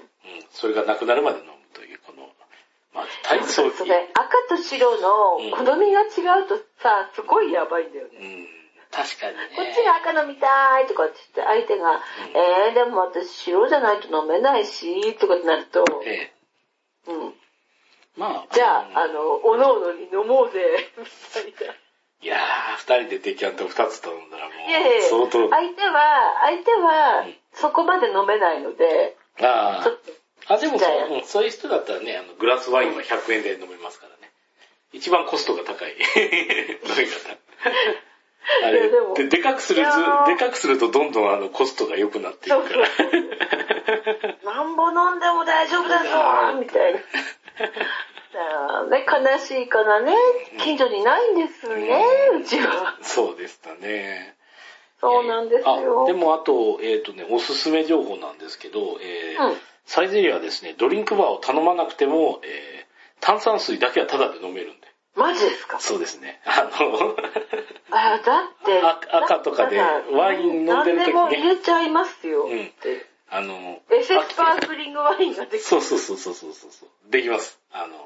[0.50, 2.28] それがなくなるまで飲むという、この、
[2.92, 8.18] まあ、体操それ、赤と白の好みが違うとさ、すごいやばいんだよね。
[8.20, 8.62] うん。
[8.90, 9.48] 確かにね。
[9.56, 12.00] こっちが赤飲みたいとかって言って、相手が、うん、
[12.68, 16.32] えー、でも私白じゃないと飲めないし、とかってなると、え
[17.08, 17.12] え。
[17.12, 17.34] うん。
[18.16, 18.46] まあ。
[18.52, 20.60] じゃあ、あの、おのおのに飲もうぜ、
[21.46, 21.74] みたいな。
[22.22, 25.50] いやー、二人でデキャンタ二つ頼んだらもう、いやいや相当。
[25.50, 29.82] 相手は、相手は、そこまで飲めないので、ああ。
[29.82, 34.32] ちょっとあ、でもそう、うん、そういう人だったらね、あの、グラスワインは100円で飲めますからね。
[34.92, 37.36] 一番コストが高い 飲み方。
[38.64, 39.84] あれで、でかくする
[40.26, 44.52] でかくするとどんどんあのコストが良くなっていくから。
[44.52, 47.00] なんぼ飲んでも大丈夫だぞ みたいな。
[48.90, 50.14] ね、悲しいからね、
[50.58, 52.96] 近所にないんですね、うん、うちは。
[53.02, 54.36] そうでしたね。
[55.00, 56.06] そうなんですよ。
[56.06, 62.86] でもあと、えっ、ー、とね、おすすめ情報なんですけど、えー、うんサイゼリアはですね、ドリンクバーを頼まなくても、えー、
[63.20, 64.86] 炭酸水だけはタダで飲めるんで。
[65.16, 65.80] マジですか？
[65.80, 66.40] そうですね。
[66.46, 67.16] あの
[67.90, 68.80] あ、だって。
[69.10, 71.06] 赤とかでワイン飲んでる時に、ね。
[71.06, 72.44] 何でも入れちゃいますよ。
[72.44, 72.72] うん。
[73.34, 75.60] あの、エセスパークリングワインができる。
[75.60, 77.10] そうそうそうそうそうそう。
[77.10, 77.58] できます。
[77.72, 77.96] あの、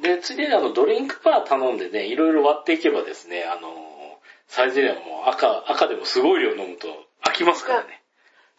[0.00, 4.18] で、ついでにあの、ドリンクバー頼んでね、いろいろ割っていけばですね、あの、
[4.48, 6.88] サイゼリアも赤、赤でもすごい量飲むと
[7.22, 8.02] 飽きますからね。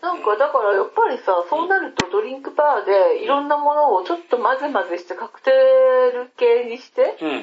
[0.01, 7.41] なんかだからやっぱりさ、そうなるとドリンクバーでいろんなものをちょっと混ぜ混ぜしてカクテル系にして、うん、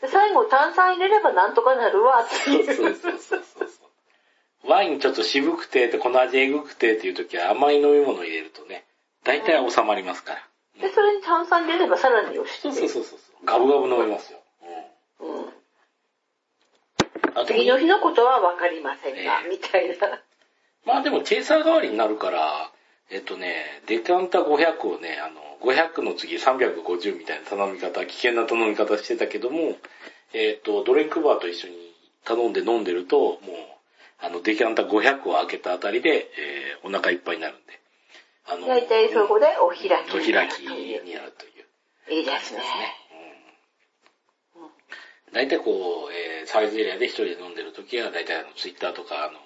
[0.00, 2.64] で最後炭酸入れればなんとかなるわっていう。
[2.64, 3.68] そうそうそうそう
[4.66, 8.84] ワインちょっと渋くて、この味えぐくてっていう時は甘い飲み物入れるとね、
[9.24, 10.48] 大体収まりますから。
[10.76, 12.60] うん、で、それに炭酸入れればさらによし。
[12.60, 13.18] そうそうそうそう。
[13.44, 14.38] ガブガブ飲めますよ。
[15.20, 15.40] うん。
[17.40, 20.20] うん、次の日のことはわかりませんが、えー、みたいな。
[20.86, 22.70] まあでもチェイサー代わりになるから、
[23.10, 29.76] えっとね、デカンタ500をね、あの、500の次350みたいな頼み方、危険な頼み方してたけども、
[30.32, 31.74] えっと、ドリンクバーと一緒に
[32.24, 33.40] 頼んで飲んでると、もう、
[34.20, 37.80] あの、デキャンタ500を開けたあたりで、えー、お腹いっぱいになるんで。
[38.46, 40.10] あの、大体そこでお開き。
[40.10, 42.14] お開きになるという。
[42.18, 42.60] いいですね。
[44.56, 45.32] うん。
[45.32, 49.38] 大体こう、えー、サイズエリアで一人で飲んでるときは、大体あの、ツイッターとか、あの、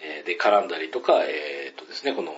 [0.00, 2.34] えー、で絡んだりとか、えー、っとですね、この、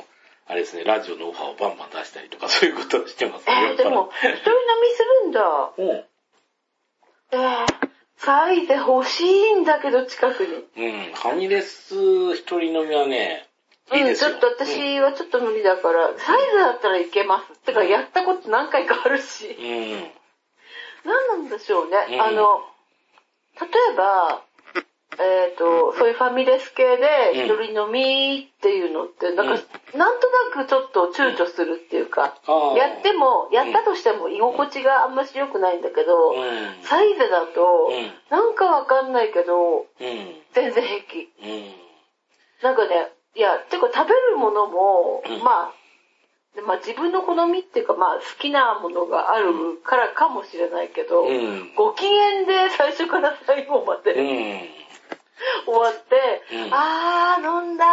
[0.46, 3.52] あれですね、ラジオのオファーをバンバン出したりとか、そういうことをしてますね。
[3.72, 5.72] えー、でも、一人飲みするんだ。
[5.76, 6.04] うん。
[7.30, 7.66] えー、
[8.18, 10.54] サイゼ欲しいんだけど、近くに。
[10.76, 13.46] うん、ファミレス一人飲みはね、
[13.92, 14.30] いいですよ。
[14.30, 17.58] うん、ちょっと私はちょっと無理だから、うん、サイズだったらいけます。
[17.60, 19.46] てか、やったこと何回かあるし。
[19.46, 20.10] うん。
[21.04, 21.96] 何なんでしょうね。
[22.10, 22.60] うん、あの、
[23.60, 24.42] 例えば、
[25.20, 29.52] えっ、ー、と、そういうファミレス系で一人飲みっていうのって、なんか、
[29.96, 32.34] なんとなくちょっと躊躇するっていうか、
[32.76, 36.34] やっても、やったとしても居心地があんまし良くないんだけど、
[36.82, 37.90] サイズだと、
[38.30, 41.28] なんかわかんないけど、全然平気。
[42.62, 45.72] なんかね、いや、てか食べるものも、まあ、
[46.66, 51.24] まあ自分の好みっていうかまあ好きなものがあるからかもしれないけど、
[51.76, 54.68] ご機嫌で最初から最後まで、
[55.66, 57.84] 終わって、うん、あー、飲んだ、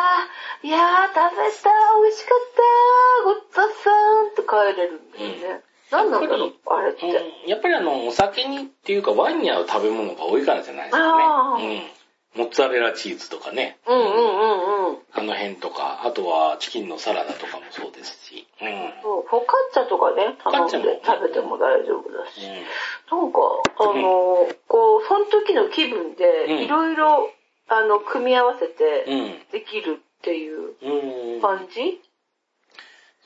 [0.63, 1.69] いやー、食べた、
[2.01, 5.63] 美味しかった、ごっつぁさんと帰れるんだよね。
[5.91, 7.49] うん、何なんだろう、あれって、うん。
[7.49, 11.95] やっぱりあの、お酒にっていうかワインに合う食べ物が多いからじゃないですかね。
[12.35, 12.41] うん。
[12.43, 13.77] モッツァレラチーズとかね。
[13.87, 14.97] うんうんうんうん。
[15.13, 18.47] あの辺とか、あとはチキンのサラダとかもそうですし。
[18.61, 18.93] うん。
[19.01, 22.41] そう、フォカッチャとかね、頼んで食べても大丈夫だし。
[22.45, 23.39] うん、なんか、
[23.79, 27.31] あの、 こう、その時の気分で、いろいろ、
[27.67, 29.05] あの、組み合わせて、
[29.51, 31.99] できるっていう感じ、うん、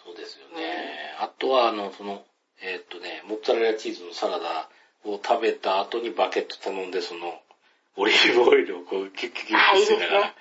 [0.05, 1.15] そうですよね。
[1.19, 2.23] あとは、あの、その、
[2.61, 4.69] えー、っとね、モッツァレラチーズのサラダ
[5.05, 7.41] を食べた後にバケット頼んで、その、
[7.99, 10.33] オリーブオイルをこう、キュッキュッキュッしながら、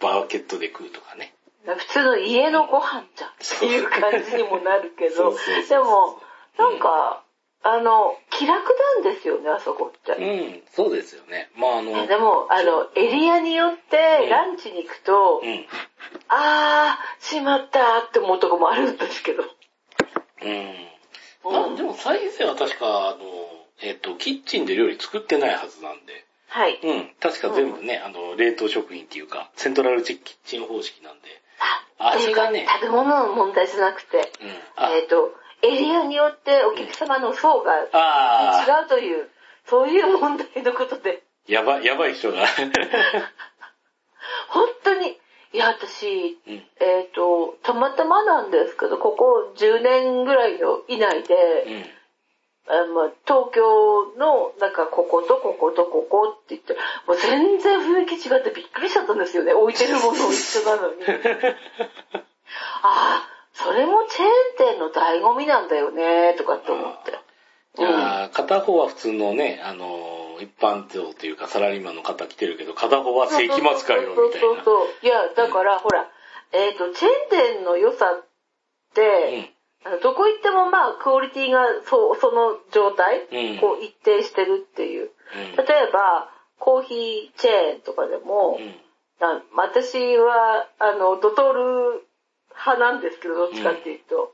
[0.00, 1.34] バケットで食うとかね。
[1.64, 5.34] 普通の家のご飯じゃんっていう感じにもなるけど、
[5.68, 6.20] でも、
[6.58, 7.24] なんか、
[7.62, 8.62] あの、気楽
[9.02, 10.12] なんですよね、あそこって。
[10.12, 11.50] うん、そうですよね。
[11.56, 12.06] まああの。
[12.06, 15.66] でも、あの、エリアによってランチに行くと、うん、
[16.28, 19.42] あー、しまったって思うとこもあるんですけど。
[19.42, 20.74] うん。
[21.50, 23.18] まあ、でも、サイゼは確か、あの、
[23.82, 26.25] えっ、ー、と、キッチンで料理作ってないはずなんで。
[26.48, 26.80] はい。
[26.82, 27.10] うん。
[27.20, 31.28] 確か全部ね、うん、あの、冷凍食品っていうか、セントラルキッチン方式なんで。
[31.98, 32.66] あ、味がね。
[32.80, 34.48] 食べ物の問題じゃなくて、うん、
[34.94, 39.28] えっ、ー、と、エリアによってお客様の層が違うという、うん、
[39.66, 41.22] そういう問題のことで。
[41.48, 42.46] やば、やばい人が。
[44.48, 45.18] 本当に、
[45.52, 51.95] いや、私、うん、えっ、ー、と、たまたまなんですけど、ここ10年ぐらいの以内で、
[52.68, 53.62] あまあ、東京
[54.18, 56.74] の、なんか、こことこことここって言って、
[57.06, 59.52] もう全然雰囲気違ってびっくりしちゃったんですよね。
[59.52, 61.04] 置いてるもの一緒なのに。
[62.82, 64.30] あ あ、それもチェーン
[64.74, 67.18] 店の醍醐味なんだよね、とかって思って。
[67.78, 74.40] いや、片方は普通のね、あの、一般層というかサラリーマンの方来てるけど、片方は世紀末かよ、みたいな。
[74.40, 74.86] そうそうそう。
[75.02, 76.08] いや、だから、ほら、
[76.52, 77.14] えっ、ー、と、チェーン
[77.54, 78.26] 店の良さっ
[78.94, 79.55] て、
[80.02, 85.10] どこ行ってもまあクオリティがそその状態、うん、こう一定してるっていう。
[85.56, 88.74] うん、例えば、コーヒーチェーンとかでも、うん、
[89.56, 92.06] 私は、あの、ドトール
[92.50, 94.32] 派なんですけど、どっちかっていうと。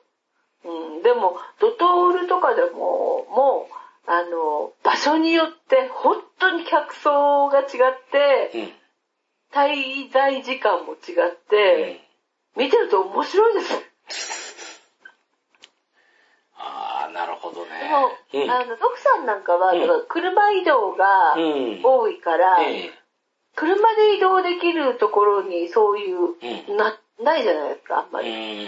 [0.65, 7.67] うん、でも、ドトールとかでも、もう、あの、場所によって本当に客層が違っ
[8.11, 8.75] て、
[9.53, 12.01] 滞在時間も違って、
[12.57, 13.93] 見てると面白いです。
[17.13, 17.71] なるほどね。
[17.71, 21.35] でも、うん、あの、徳さんなんかは、うん、車移動が
[21.83, 22.91] 多いから、うん、
[23.55, 28.67] 車で移動できるところにそういう、な、ないじゃないですか、あんまり。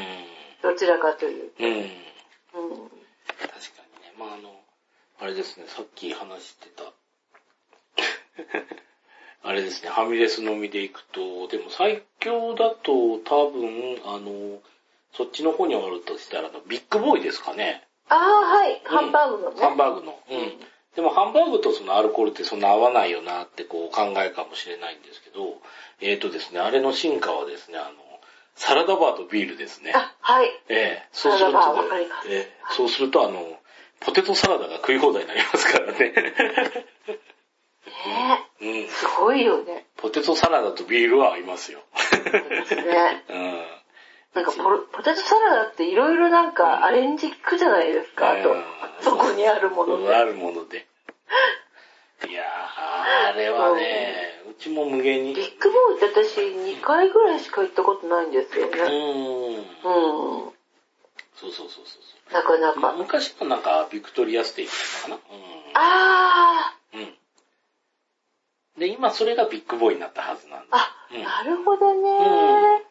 [0.62, 1.64] どちらかというと。
[1.64, 1.82] うん。
[1.82, 4.12] 確かにね。
[4.18, 4.54] まあ、あの、
[5.20, 6.92] あれですね、さっき話してた。
[9.46, 14.60] あれですね、ファミレス飲みで行くと、でも最強だと多分、あの、
[15.12, 17.86] そっちの方にあるとしたら、ビッグボーイですかね。
[18.08, 18.80] ああ、はい。
[18.84, 19.60] ハンバーグのね。
[19.60, 20.18] ハンバーグの。
[20.30, 20.52] うん。
[20.94, 25.60] でもハンバーグとそのアルコールってそんな合わないよなってこう考えかもしれないんですけど、
[26.00, 27.90] えっ、ー、とですね、あれの進化はですね、あの、
[28.54, 29.92] サラダバーとビールですね。
[29.94, 30.48] あ、はい。
[30.68, 31.58] ええー、そうすると、
[32.28, 33.58] ええー、そうするとあの、
[34.00, 35.98] ポテトサラダが食い放題になりますからね。
[35.98, 36.24] ね
[38.60, 38.82] え。
[38.82, 38.88] うん。
[38.88, 39.86] すごいよね。
[39.96, 41.80] ポテトサラダとビールは合いますよ。
[41.94, 43.24] そうですね。
[43.30, 43.64] うん。
[44.34, 44.58] なんかポ
[44.92, 48.54] ポテトサラダっていろいろなんかアレンジ効くじゃないですか、あと。
[49.00, 50.14] そこにあるもので。
[50.14, 50.86] あるもので。
[52.28, 55.34] いやー、あれはね、うちも無限に。
[55.34, 58.80] ビッグボーイって私2回ぐらいしか行ったことないんですよね。
[58.80, 59.54] うん。
[59.56, 60.52] うん。
[61.36, 61.98] そうそうそうそ
[62.30, 62.32] う。
[62.32, 62.92] なかなか。
[62.92, 65.14] 昔はなんかビクトリアステーキかな。
[65.14, 65.20] うん。
[65.74, 66.98] あー。
[66.98, 67.18] うん。
[68.78, 70.68] で、今それがビッグボーイになったはずなんで。
[70.72, 72.83] あ、うん、なるほどね、うん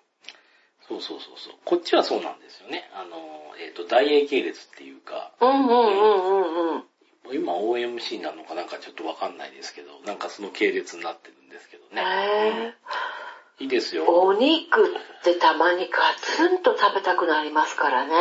[0.87, 1.53] そうそうそうそう。
[1.65, 2.89] こっちはそうなんですよね。
[2.93, 3.17] あの、
[3.59, 5.31] えっ、ー、と、大英系列っていうか。
[5.39, 6.83] うんうんうんうんうん。
[7.31, 12.01] 今 OMC なのかなんかちょっとわかんないですけど、なんかその系列になってるんですけどね。
[12.01, 14.05] へいいですよ。
[14.07, 18.13] お肉ってたまにガツンと食べたくなりますからね。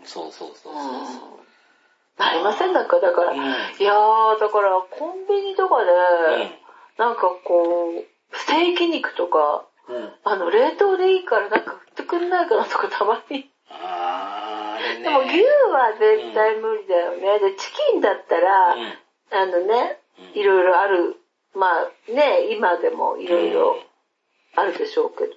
[0.00, 1.48] うん、そうそうそうそうそう、うん。
[2.18, 5.94] なりませんなんかだから、うん、いやー、だからコンビニとかで、う
[6.46, 6.50] ん、
[6.98, 9.64] なんかこう、ステーキ肉とか、
[10.24, 13.50] あの、冷凍でいいからなんか売ってくんないかなとかたまに。
[13.70, 17.38] あー、ね、でも牛は絶対無理だよね。
[17.38, 19.98] で、チキンだったら、あのね、
[20.34, 21.16] いろいろある。
[21.54, 23.82] まあね、今でもいろいろ
[24.54, 25.32] あるでしょうけど。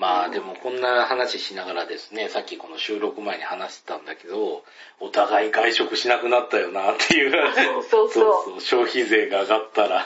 [0.00, 4.64] まあでもこんな話しながらですね、さっきこの収録前に話してたんだけど、
[4.98, 7.32] お互い外食しなくなったよなっていう。
[7.52, 10.00] そうそうそうそう消費税が上がったら。
[10.00, 10.02] い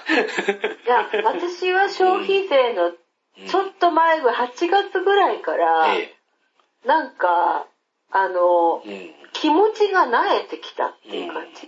[0.89, 2.91] や、私は消費税の
[3.49, 5.89] ちょっと前ぐらい、8月ぐらいから、
[6.85, 7.67] なんか、
[8.11, 11.67] あの、うん、気持ちが慣れてきたっていう感じ。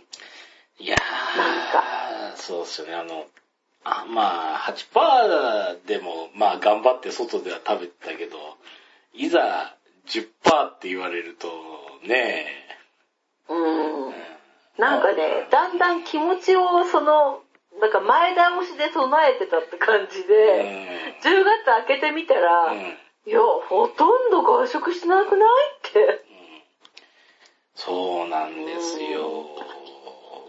[0.81, 2.37] うん、いやー、なんか。
[2.37, 3.27] そうっすよね、あの、
[3.83, 8.37] あまあ、8%でも、まあ頑張って外では食べてたけど、
[9.15, 10.27] いざ10%
[10.67, 11.49] って言われると、
[12.07, 12.47] ね
[13.49, 13.53] え。
[13.53, 14.15] うん。
[14.79, 17.43] なんかね、だんだん気持ちをその、
[17.81, 25.49] なんか前倒しで備えてたって感じで、10月開けてみたら、いや、ほとんど外食してなくない
[25.89, 26.25] って。
[27.75, 29.47] そうなんですよ。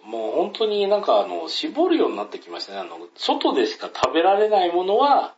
[0.06, 2.80] もう本当になんかあの、絞るようになってきましたね。
[2.80, 5.36] あの、外でしか食べられないものは、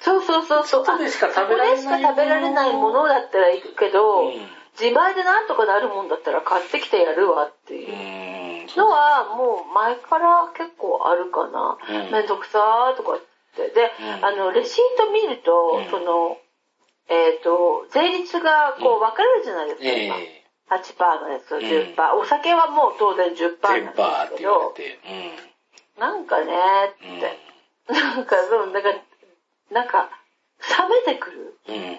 [0.00, 0.84] そうそうそうそう。
[0.84, 1.98] 外でしか食べられないもの。
[1.98, 4.32] しか食べられないものだったら行くけど、うん、
[4.78, 7.88] 自前でなんとかなるもんだったら買ってきてやるわっていう
[8.76, 11.78] のは、もう前から結構あるかな。
[11.88, 13.20] うん、めんどくさーとかっ
[13.56, 13.68] て。
[13.68, 16.38] で、うん、あの、レシート見ると、その、
[17.08, 20.16] えっ、ー、と、税率がこう分かれるじゃないですか、今。
[20.16, 20.38] えー
[20.68, 26.52] 8%のやつと10%、うん、お酒はもう当然10%なんですけど、うん、なんかね
[26.92, 27.38] って、
[27.88, 28.88] うん、なんかそう、なんか、
[29.70, 30.10] なんか、
[30.60, 31.58] 冷めてくる。
[31.68, 31.98] うん、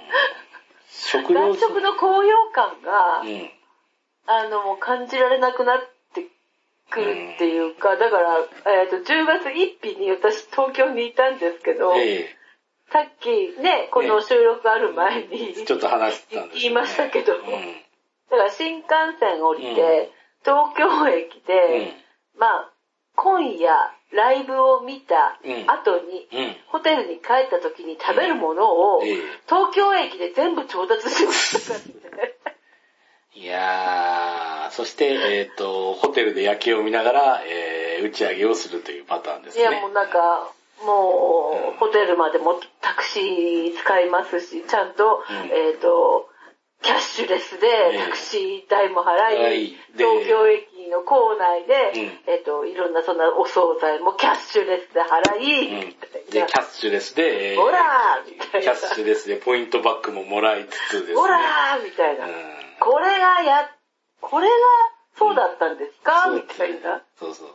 [0.88, 3.24] 食外食の高揚感が、
[4.28, 5.99] あの、もう感じられなくなって
[6.90, 8.38] くるっていうか、だから、
[8.80, 12.40] えっ、ー、と、10月1日に私東京にいたんですけど、えー
[12.92, 13.30] さっき
[13.62, 17.46] ね、この収録ある前に、ね、ちょっと話してたんです、ね、言いましたけど、うん、だ
[18.38, 20.10] から新幹線降りて、
[20.44, 21.94] 東京駅で、
[22.40, 22.74] まあ、
[23.16, 23.70] 今夜
[24.12, 26.28] ライブを見た後に、
[26.68, 29.02] ホテルに帰った時に食べるものを、
[29.46, 31.80] 東京駅で全部調達しましたか
[32.18, 32.34] らね。
[33.36, 34.19] いやー、
[34.72, 39.62] そして、えっ、ー、と、ホテルで夜景を見ながら、えー、打ち上げをするというパターンですね。
[39.62, 40.52] いや、もうなんか、
[40.86, 46.30] もう、うん、ホテルまでもタクシー使いますし、ちゃんと、うん、えっ、ー、と、
[46.82, 47.68] キャッシュレスで
[48.06, 55.96] タクシー代も払い、東京駅の構内で、えっ、と、いろんなそんなお惣菜もキャッシュレスで払い、
[56.32, 58.74] で、キャッシュレスで、ほらーみたいな。
[58.76, 61.16] キャッシュレスでポイントバックももらいつつですね。
[61.16, 62.26] ほらーみたいな。
[62.80, 63.70] これがや、
[64.22, 64.54] これが
[65.18, 67.04] そうだったんですか、みたいな。
[67.20, 67.54] そうそうそ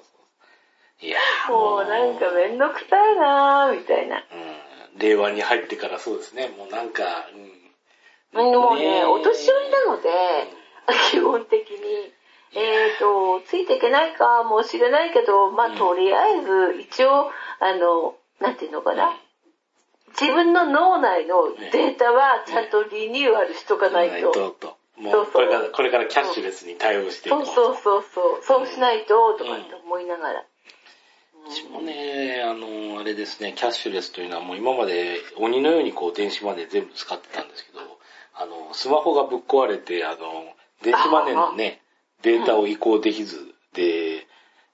[1.03, 1.07] う。
[1.07, 4.17] いやもうなんかめんどくさいなーみたいな。
[4.17, 4.99] うん。
[4.99, 6.49] 令和に入ってからそうですね。
[6.57, 7.03] もうなんか、
[7.35, 7.65] うん
[8.35, 10.11] もうね、お年寄りなので、
[11.12, 12.12] 基本的に。
[12.57, 19.17] えっ、ー、と、ついていけないかもしれないけど、まあ、とりあえず、一応、あの、なんていうのかな？
[20.21, 24.31] 自分の脳内のデータはちゃんとリニューアルしとかないと。
[24.31, 28.42] とともうこれから、これからキャッシュレスに対応していくそうそうそう。
[28.42, 28.66] そう。
[28.66, 30.45] しないと、とかって思いながら。
[31.47, 37.80] 私もね、あの、あれですね、キャッシュレスというのはもう今まで鬼のようにこう電子マネー全部使ってたんですけど、
[38.34, 41.82] あの、スマホがぶっ壊れて、あの、電子マネーのね、
[42.22, 44.26] データを移行できず、で、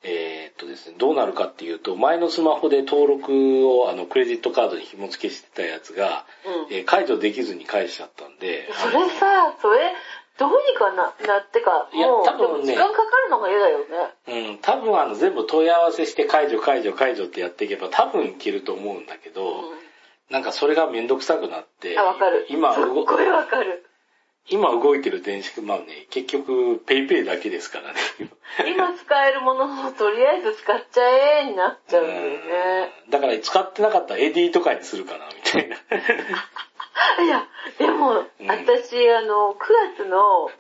[0.03, 6.27] えー、っとですね、どうなるかっていうと、前のスマホで登録をあのクレジットカードに紐付けしてたやつが、
[6.71, 8.69] うん、えー、解除できずに返しちゃったんで。
[8.73, 9.93] それさ、それ、
[10.39, 13.79] どうにかな、なってか、いや、多分ね、時間かかるのが嫌だよ
[14.27, 14.49] ね。
[14.51, 19.81] うん、多分あの全部問い合わせして解除解除解除ってやっていけば多分いけると思うんだけど、うん
[20.31, 22.47] なんかそれがめんどくさくなって、あ、わかる。
[22.51, 23.85] 今すっごいわかる。
[24.49, 28.01] 今動いてる電子マネー、結局、ペイペイだけですからね。
[28.75, 32.93] 今使えるものをとりあえず使っちゃえになっちゃうんだよね。
[33.11, 35.77] だから使ってなかったらエディとかにするかな、みたいな。
[37.23, 37.47] いや、
[37.79, 39.59] でも、うん、私、あの、9
[39.97, 40.51] 月の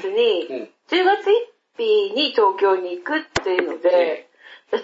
[0.00, 1.32] 末に、うんうん、10月1
[1.78, 1.84] 日
[2.14, 4.28] に東京に行くっていうので、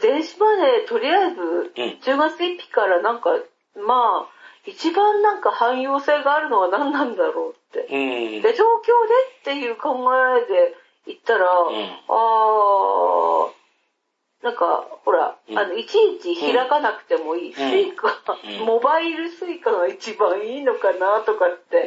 [0.01, 3.31] 電子マネーとりあえず、10月1日からなんか
[3.77, 4.29] まあ、
[4.67, 7.87] 一番なんか汎用性があるのは何なんだろうって。
[7.91, 9.97] うん、で、東京でっていう考
[10.37, 10.75] えで
[11.07, 11.77] 言ったら、うん、
[12.09, 17.55] あー、なんか、ほら、うん、あの、いちいち開かなくてもいい。
[17.55, 18.23] スイカ、
[18.67, 21.87] モバイルスイカが一番いいのかなとかって。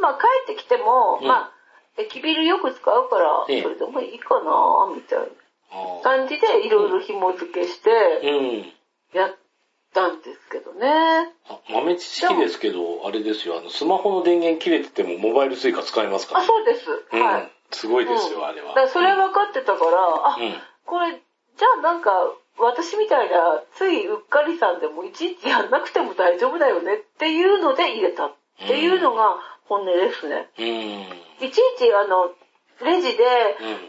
[0.00, 1.50] まあ、帰ってきても、まあ、
[1.96, 5.26] 駅ビルよく使うから、それでもいいかなみたいな
[6.02, 7.90] 感じでいろいろ紐付けして、
[9.12, 9.36] やっ
[9.94, 11.32] たんですけどね。
[11.70, 16.86] 豆知識ですけど、あれですよ、あの、スマホの電源切れててもモバイルスイカ使えますから、ね、あ、そうです。
[17.12, 17.50] うん、はい。
[17.70, 18.74] すごいですよ、うん、あれは。
[18.74, 20.36] だそれ分かってたから、あ、
[20.84, 22.10] これ、じゃあなんか、
[22.58, 30.48] 私みたいな、ついうっかりさんでもいちいちやんなくても大丈夫だよねっていうので入れたっていうのが本音ですね。
[30.58, 30.64] うん、
[31.46, 32.30] いちいちあの、
[32.82, 33.24] レジで、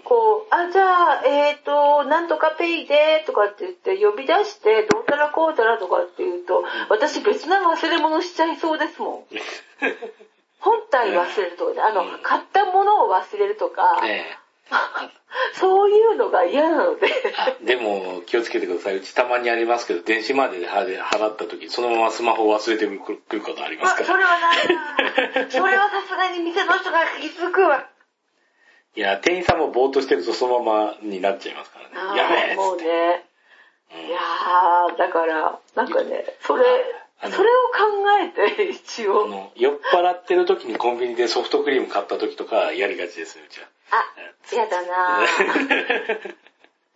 [0.03, 9.23] こう、あ、じゃあ、えっ、ー、と、なんとかペイで、とかって言って呼び出して、どうたらこうたらとかって言うと、私別な忘れ物しちゃいそうですもん。
[10.59, 14.01] 本体忘れるとか、あの、買ったものを忘れるとか、
[15.53, 17.07] そういうのが嫌なので。
[17.61, 18.97] でも、気をつけてください。
[18.97, 24.05] うちたまにありますけど、電子マネーで払った時、そのままスマホを忘れてくることありますから。
[24.07, 27.87] それはないなそれはさすがに店の人が気づくわ。
[28.95, 32.17] いや、店員さんもぼーっとしてるとそのままになっちゃいますからね。
[32.17, 33.25] やべえもうね。
[33.93, 36.63] うん、いやー、だから、なんかね、それ、
[37.21, 37.81] それを考
[38.21, 39.51] えて、一応。
[39.55, 43.67] 酔っ払ってる時にコンビニでソフトクリーム買った時とかやりがちですよ、うちは。
[43.91, 46.35] あ、やだなぁ。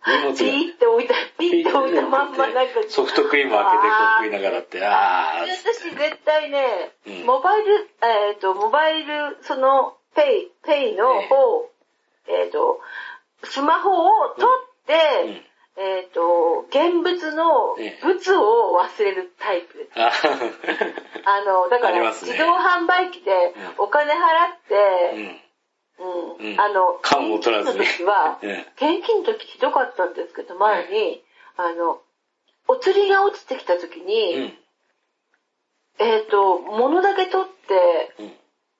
[0.02, 2.82] ピーって置いた、ピーって置いたまんまなんか。
[2.88, 3.84] ソフトクリーム開けてこ
[4.22, 5.48] う食いながらって、あー。
[5.48, 6.92] 私絶対ね、
[7.26, 11.69] モバイル、えっ、と、モバイル、その、ペイ、ペイの方、え
[12.48, 12.80] っ、と、
[13.44, 19.78] スマホを取って、えっ、と、現物の物を忘れるタイプ。
[19.78, 19.98] です。
[21.24, 24.20] あの、だから、自動販売機でお金払っ
[24.68, 25.40] て、
[25.98, 26.60] うん。
[26.60, 27.84] あの、缶を取らずに。
[27.84, 28.38] 時は、
[28.76, 31.22] 現金の時ひどかったんですけど、前に、
[31.56, 32.00] あの、
[32.68, 34.58] お釣りが落ちてきた時に、
[35.98, 38.14] えっ、と、物だけ取って、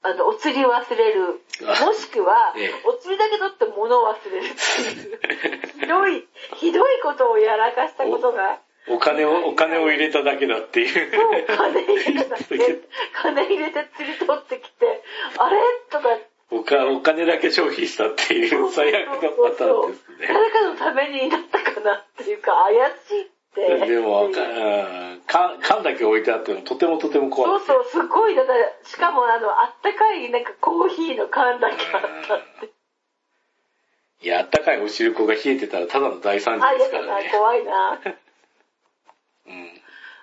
[0.02, 1.40] あの、お釣りを忘れる。
[1.84, 8.60] もしくは、お釣りだけ取って物を忘れるっていう、ひどい、ひどいことをやらかしたことが。
[8.88, 11.14] お金を、お金を入れただけだっていう。
[11.14, 12.78] そう、金入れただけ。
[13.12, 15.02] 金入れて釣り取ってきて、
[15.36, 15.60] あれ？
[15.90, 20.26] とかお金だけ消費したっていう最悪のパターンですね。
[20.28, 22.74] 誰かのためになったかなっていうか、怪
[23.06, 23.86] しいって。
[23.86, 24.30] でも、
[25.26, 27.60] 缶、缶だけ置いてあってもとてもとても怖い。
[27.60, 32.70] そうそう、すごい、だから、しかもあの、あったかいなんかコーヒーの缶だけあったって。
[34.22, 37.28] いや、あったかいお汁粉が冷えてたらただの大惨事ですからね。
[37.28, 38.00] あ、怖いな。
[39.46, 39.80] うん。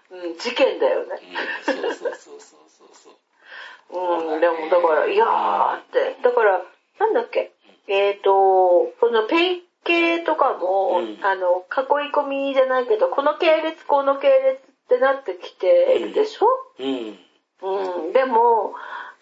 [0.10, 1.20] うん、事件だよね。
[1.68, 4.34] うん、そうそうそうそうそう。
[4.34, 6.62] うん、でもだから、いやーって、だから、
[7.00, 7.54] なんだっけ、
[7.88, 16.48] えっ、ー、と、そのペイ系とかも、うん、あの、囲い込みじゃないけど、この系列、この系列ってなってきてるでしょ？
[16.80, 17.18] うん。
[17.62, 18.76] うん、でも、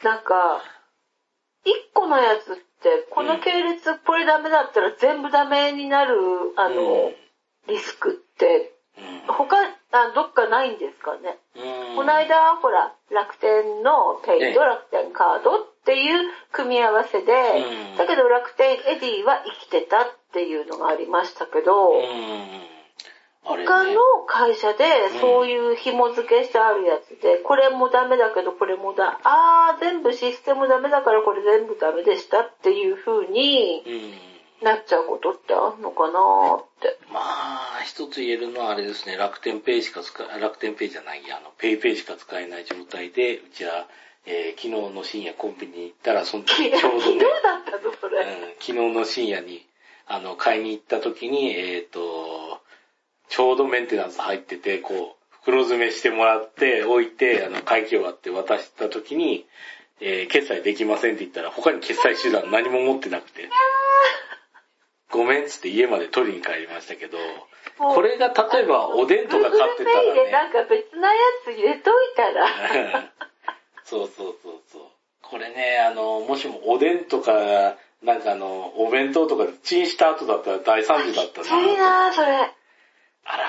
[0.03, 0.61] なんか、
[1.63, 6.17] 一個のやつって、この系列、これダメだったら全部ダメになる、
[6.57, 7.11] あの、
[7.67, 8.73] リスクって
[9.27, 9.57] 他、
[9.91, 11.37] あどっかないんですかね？
[11.95, 17.33] この間、ほら、楽天のペイと楽天カードっていう組み合わせで、
[17.97, 22.01] だけど楽天エディは生きてたっていうのがありましたけど、
[23.43, 24.83] 他の会社で
[25.21, 33.83] そういう紐付けしてあるやつで、これもダメだけどこれもだ、あー全部システムダメだからこれ全部ダメでしたっていう風に、
[34.63, 36.19] なっちゃうことってあんのかな
[36.57, 36.97] って。
[37.13, 43.87] まあ、一つ言えるのはあれですね、楽天ペイしか使え、楽天ペイじゃないや、あの、ペイペイしか使えない状態で、うちは、
[44.25, 48.25] えー、昨日の深夜コンビニに行ったら、その時ちょうど、ね、昨日だったのそれ、うん。
[48.59, 49.65] 昨日の深夜に、
[50.07, 52.61] あの、買いに行った時に、えっ、ー、と、
[53.29, 59.45] ちょうどメンテナンス入ってて、こう、袋詰めしてもらって、置いて、あの、会計終わって渡した時に、
[60.01, 63.49] えー、決済できませんって言ったら、他に決済手段何も持ってなくて。
[65.11, 67.17] ごめんっつって家まで取りに帰りましたけど、
[67.77, 70.13] これが例えばおでんとか買ってたら、ね。
[70.13, 73.13] でなんか別なやつ入れといたら。
[73.85, 74.81] そうそうそうそう。
[75.21, 81.47] これね、あの、もしもおでんとか、なんかあの、お弁当とかでチンした後だったら大惨事だったな。
[81.47, 82.27] それなそれ。
[83.27, 83.45] あら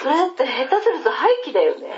[0.00, 1.88] それって下手すると廃棄だよね。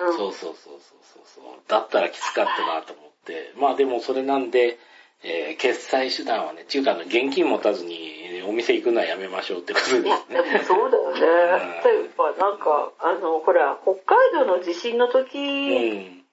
[0.00, 0.16] うん。
[0.16, 1.44] そうそうそうそうそう。
[1.68, 3.52] だったらきつかったなと思って。
[3.58, 4.78] まあでもそれなんで、
[5.22, 10.08] えー、決済手段はね、中華の現金持たずにお店行くのはやめましょうってことですね。
[10.08, 11.82] いや、でもそうだよね。
[11.84, 16.23] 例えばなんか、あの、ほら、北海道の地震の時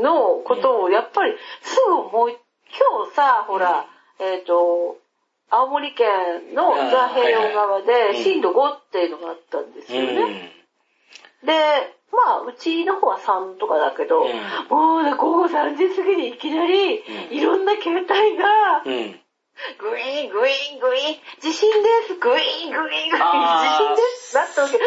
[0.00, 2.36] のことをやっぱりすぐ思い、
[2.70, 3.86] 今日さ、ほら、
[4.18, 4.98] えっ、ー、と、
[5.50, 10.52] 青森県のザ・平洋側で震度5っていうのがあったんですよね。
[11.44, 11.52] で、
[12.12, 14.28] まあ、うちの方は3とかだけど、うん、
[14.70, 18.82] もうね、午後3時過ぎにいきなり、いろんな携帯が、
[19.78, 23.06] グイーン、グイーン、グイーン、地震です、グイーン、グイーン、グイー。
[23.06, 23.16] ン、
[23.62, 24.78] 地震です、なったわけ。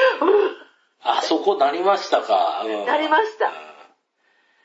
[1.04, 2.64] あ、そこなりましたか。
[2.66, 3.69] うん、なりました。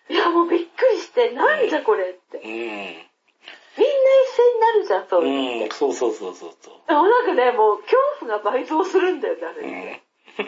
[0.09, 2.38] いや、もうびっくりして、なんじゃこれって。
[2.38, 2.44] うん。
[2.44, 3.05] みんな一
[4.36, 5.64] 斉になるじゃん、そういうの。
[5.64, 6.52] うん、そうそうそうそう。
[6.86, 10.02] でもなんかね、もう恐怖が倍増するんだよね、あれね。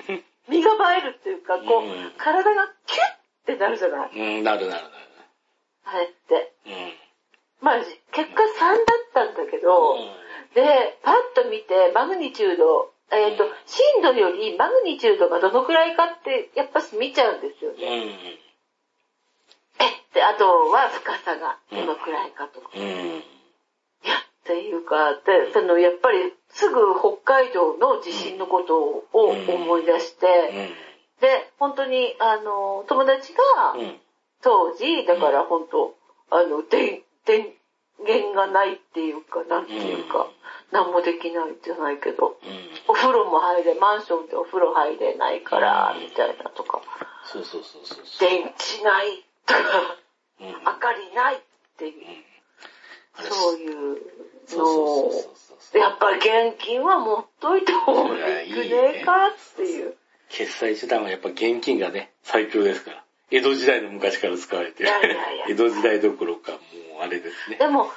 [0.08, 4.94] うん身が映えるっていうか、こう、うん、体がキュッってなるじゃないうん、なるなるなる。
[5.84, 6.52] あれって。
[6.66, 6.92] うん。
[7.60, 17.86] まあ、結果3だったんだけど、うん、で、パッと見て、マグニチュード、えっ、ー、と、震度よりマグニチュードがどのくらいかって、やっぱし見ちゃうんですよね。
[17.86, 18.45] うん。
[19.78, 22.60] え、で、あとは深さがどのくらいかと。
[22.60, 22.70] か。
[22.74, 22.82] うん。
[22.82, 22.88] い
[24.02, 30.26] や、っていうか、で、その、やっぱりすぐ北海道の地震のことを思い出して、
[31.20, 33.74] で、本当に、あの、友達が、
[34.42, 35.94] 当時、だから本当、
[36.30, 37.52] あの、電、電
[37.98, 40.28] 源がないっていうか、なんていうか、
[40.72, 42.36] 何もできないじゃないけど、
[42.88, 46.82] お風呂も入れ、マンションでお風呂入れないから、みたいなとか、
[47.24, 48.28] そうそうそうそう。
[48.28, 49.24] 電池ない
[50.38, 51.38] 明かりないっ
[51.76, 51.94] ていう、
[53.22, 54.00] そういう
[54.50, 55.12] のを、
[55.74, 59.96] やっぱり現金は持っといた方がいくねえかっていう。
[60.28, 63.04] 決済手段はやっぱ現金がね、最強ですから。
[63.30, 64.90] 江戸時代の昔から使われてる。
[65.48, 66.58] 江戸時代どころか、も
[67.00, 67.56] うあれですね。
[67.56, 67.90] でも、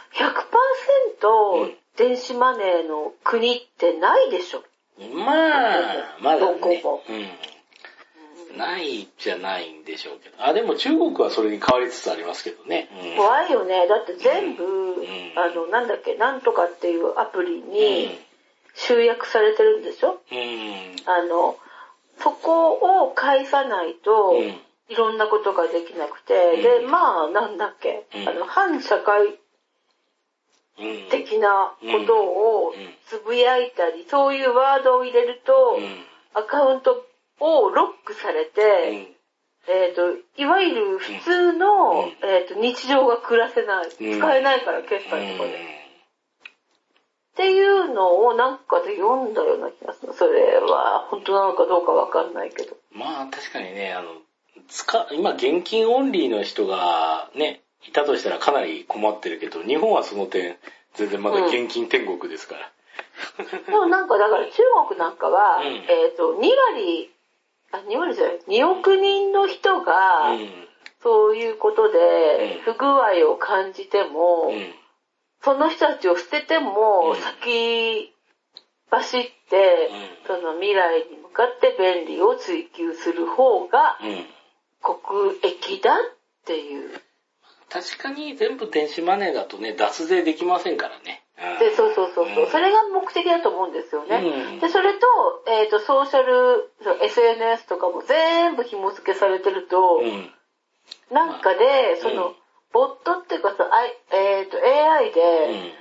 [1.21, 4.63] 100%電子マネーの国ってないでしょ。
[5.13, 6.59] まあ、まだね。
[6.59, 7.03] どこも。
[7.07, 7.29] うん
[8.57, 10.35] ないじゃないんでしょうけど。
[10.39, 12.89] あ、でも中国はそれに変わりつつありますけどね。
[13.03, 13.87] うん、怖いよね。
[13.87, 18.19] だって全部、うん、あの、なんだっけ、なんとかっていうアプリに
[18.75, 21.57] 集約されてるんでしょ、うん、あの、
[22.19, 24.35] そこを返さないと、
[24.89, 29.39] いろんなことができなくて、で、まあ、なんだっけ、あの、反社会
[31.09, 32.73] 的なことを
[33.07, 35.79] つぶやいたり、そういうワードを入れると、
[36.33, 37.05] アカウント
[37.39, 39.15] をロックされて、
[39.67, 40.01] えっ、ー、と、
[40.37, 43.89] いわゆる普通の、えっ、ー、と、日常が暮らせない。
[43.89, 45.79] 使えないから、決済とかで。
[47.33, 50.13] っていうのをなんかで読んだような気がする。
[50.13, 52.75] それは本当なのかどうかわかんないけど。
[52.91, 54.09] まあ確かにね、あの、
[54.67, 60.57] 使、今現金オンリーの人がね、いたとしたらかなり困ってるけど、日本はその点、
[60.95, 62.71] 全然まだ現金天国ですから。
[63.39, 64.51] うん、でもなんかだから中
[64.89, 66.41] 国なんかは、うん、えっ、ー、と、2
[66.73, 67.09] 割
[67.71, 70.37] あ、2割じゃない、2億人の人が、
[71.01, 74.51] そういうことで不具合を感じても、
[75.41, 78.13] その人たちを捨てても、先
[78.89, 79.89] 走って、
[80.27, 83.97] その未来に向かって便利を追求する方が、
[84.81, 85.97] 国益だっ
[86.45, 86.99] ていう。
[87.69, 91.23] 確かに全部電子マネーだとね、脱税できませんからね。
[91.59, 94.17] で、そうそうそうそう、うん、それが目的だと思うんですよね。
[94.17, 95.07] うん、で、それと、
[95.47, 96.71] えっ、ー、と、ソーシャル、
[97.01, 100.29] SNS とかも全部紐付けされてると、うん、
[101.11, 102.33] なんかで、その、
[102.73, 103.69] ボットっていうかさ、
[104.11, 105.73] えっ、ー、と、AI で、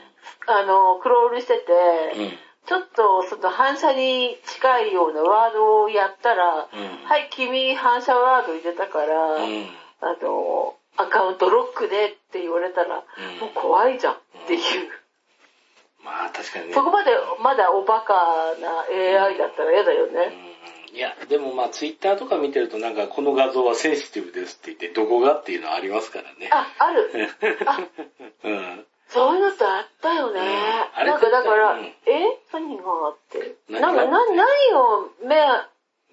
[0.47, 13.05] あの、クロールしてて、ちょっとその反射に近いようなワードをやったら、はい、君反射ワード入れたから、あの、アカウントロックでって言われたら、もう
[13.55, 14.61] 怖いじゃんっていう。
[16.09, 16.75] まあ確かにね。
[16.75, 17.11] そこまで
[17.43, 18.15] まだおバカ
[18.61, 20.33] な AI だったら嫌だよね。
[20.91, 26.49] うん、いや、でもまあツイッターとか見てるとなんかこの画像はセンシティブですって言ってどこがっていうのはありますからね。
[26.51, 27.11] あ、ある。
[27.67, 27.79] あ、
[28.45, 28.87] うん。
[29.09, 30.41] そういうのってあったよね。
[30.41, 31.95] うん、なんかだから、うん、え？
[32.53, 33.57] 何があって。
[33.71, 35.37] なんかな、何を目、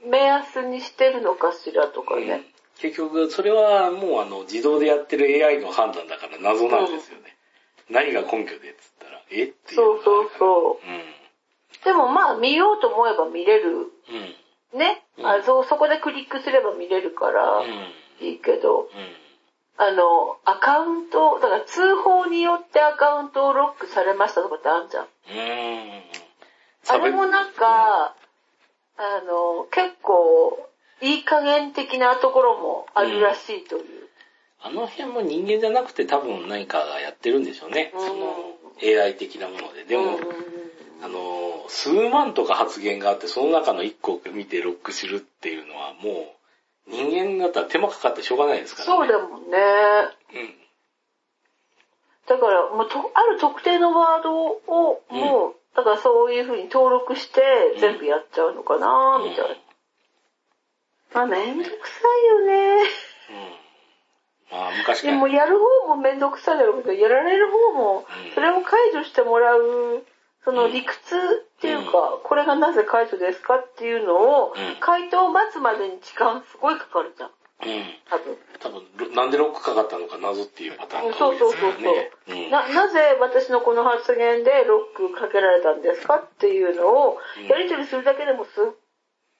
[0.09, 2.21] 目安にしてるのかしらとかね。
[2.21, 2.45] うん、
[2.79, 7.35] 結局、それはもうあの、自動でやってる AI の判断だから謎なんですよね。
[7.89, 8.73] 何が根拠でっ
[9.31, 9.43] え？
[9.45, 9.75] っていう。
[9.75, 10.87] そうそうそう。
[10.87, 13.91] うん、でもまあ見ようと思えば見れる。
[14.73, 15.63] うん、ね、うん、あそ。
[15.63, 17.63] そこでクリックすれば見れるから、
[18.21, 18.89] いいけど、
[19.77, 25.07] あの、アカウント、だから通報によってアカウントをロックされましたとかってあるじゃん。
[26.87, 28.15] あれもなんか、
[28.97, 30.69] あの、結構、
[31.01, 34.07] いい加減的なところもあるらしいという。
[34.61, 37.91] あの辺も人間じゃなくて多分何かがやってるんでしょうね。
[37.93, 39.83] その AI 的なもので。
[39.83, 40.19] でも、
[41.01, 46.35] あの、数万とか発言があって、その中の1個を見てロックするっていうのはも
[46.87, 48.97] う、人間だったら手間かかってしょうがないですからね。
[48.97, 49.57] そうだもんね。
[50.33, 50.55] うん。
[52.27, 57.41] だから、もうと、ある特定のワードを、もう、うん、だからそういうふうに登録して
[57.79, 59.55] 全部やっちゃうのかな、みたいな。
[61.13, 62.83] まあ、めんどくさいよね。
[63.29, 63.64] うん
[64.51, 70.05] あ昔でもやる方もめんどくさいだろうけど、やられる方も、それを解除してもらう、
[70.43, 70.95] その理屈
[71.57, 74.15] っていうか、これがなぜ解除ですかっていうの
[74.45, 77.29] を、回答を待つまでに時間すごいかかるじゃん。
[77.29, 77.83] うん。
[78.09, 78.37] 多分。
[78.59, 81.51] 多分、なんでロックかかったのか謎っていうパターンが多いですね。
[81.51, 87.17] そうそうそうそう、な、なぜ私のこの発言でロックかけられたんですかっていうのを、
[87.49, 88.65] やり取りするだけでもすっ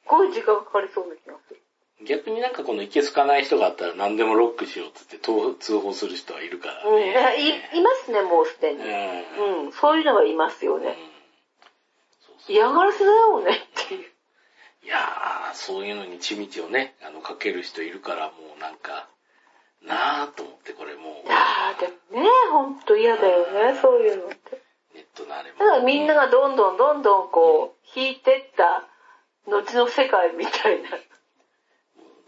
[0.08, 1.62] ごい時間かかりそうな気がする。
[2.04, 6.90] 逆になんかこのいけすかない人があったら何でもロックしようっつって通報する人はいるからね。
[6.92, 9.66] うん、いいますね、もうすでに、うん。
[9.66, 9.72] うん。
[9.72, 10.88] そういうのはいますよね。
[10.88, 10.94] うん、
[12.20, 14.02] そうそう嫌がらせだよねっていう。
[14.84, 19.08] いやー、そういうのに血道をね、あの、かける人いるからもうなんか、
[19.82, 21.28] なーと思ってこれもう。
[21.28, 24.62] いやー、でもね、ほんと嫌だよね、そういうのって。
[24.94, 25.66] ネッとなれば。
[25.66, 28.88] だからみんながどんどんどんどんこう、引いてった
[29.48, 30.90] 後の世界みたいな。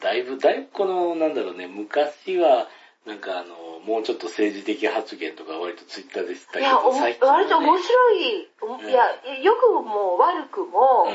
[0.01, 2.67] だいぶ、だいぶこの、なんだろうね、昔は、
[3.05, 7.17] なんかあの、もうちょっと政治的発言とか割とツイッターでしたけど、いや、ね。
[7.21, 8.89] 割と面白い、おうん。
[8.89, 9.05] いや、
[9.41, 11.07] 良くも悪くも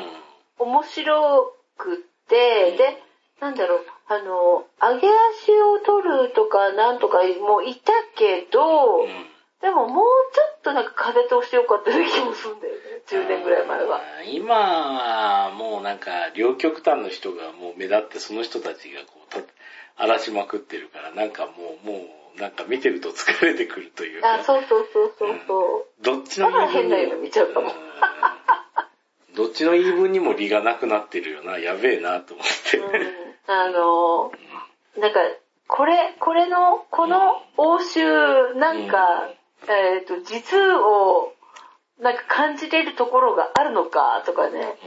[0.59, 1.97] 面白くっ
[2.29, 3.03] て、で、
[3.41, 9.32] なんだろう、あの、上げ足を取るとかなんとかもいたけど、うん。
[9.63, 10.05] うんでももう
[10.35, 12.81] ちょっとなんか風通してよかったような気もするんだよね。
[13.07, 14.01] 10年ぐらい前は。
[14.27, 19.41] 今はもうなんか両極端の人がもう目立ってその人たちがこうた
[19.97, 22.07] 荒らしまくってるからなんかもうも
[22.37, 26.05] うなんか見てると疲れてくるというかあ、そうそうそうそうそう。
[26.05, 27.69] どっちの言い分にも変な夢見ちゃうかも。
[27.69, 27.93] うん
[29.35, 34.31] どっちの言い分にも利がなくなってるよな やべえなと思って、うんあの、
[34.99, 35.21] なんか、
[35.67, 39.31] これ、これの、この欧州、なんか、
[39.69, 41.33] えっ、と、実を、
[42.01, 44.79] なんか感じれるところがあるのかとかね、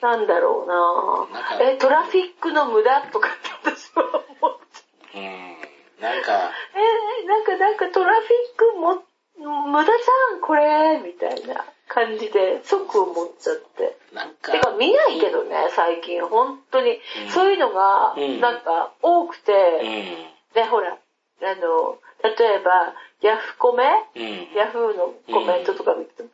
[0.00, 1.60] なんだろうな。
[1.60, 3.30] え、トラフィックの無駄とかっ
[3.64, 5.20] て私は思っちゃう。
[5.20, 5.26] うん。
[5.26, 5.28] う
[5.58, 5.62] ん
[6.02, 9.04] なんかえー、なんか、なんかトラフィックも、
[9.38, 13.96] 無駄じゃん、これ、みたいな感じで、即思っちゃって。
[14.12, 16.98] なんかてか見ないけどね、最近、本当に。
[17.24, 17.30] うん。
[17.30, 18.40] そういうのが、うん。
[18.40, 20.54] なんか、多くて、うん。
[20.54, 20.98] で、ほら、
[21.42, 23.84] あの、例えば、ヤフコメ？
[24.14, 24.56] うん。
[24.56, 26.28] ヤフーのコメントとか見ても、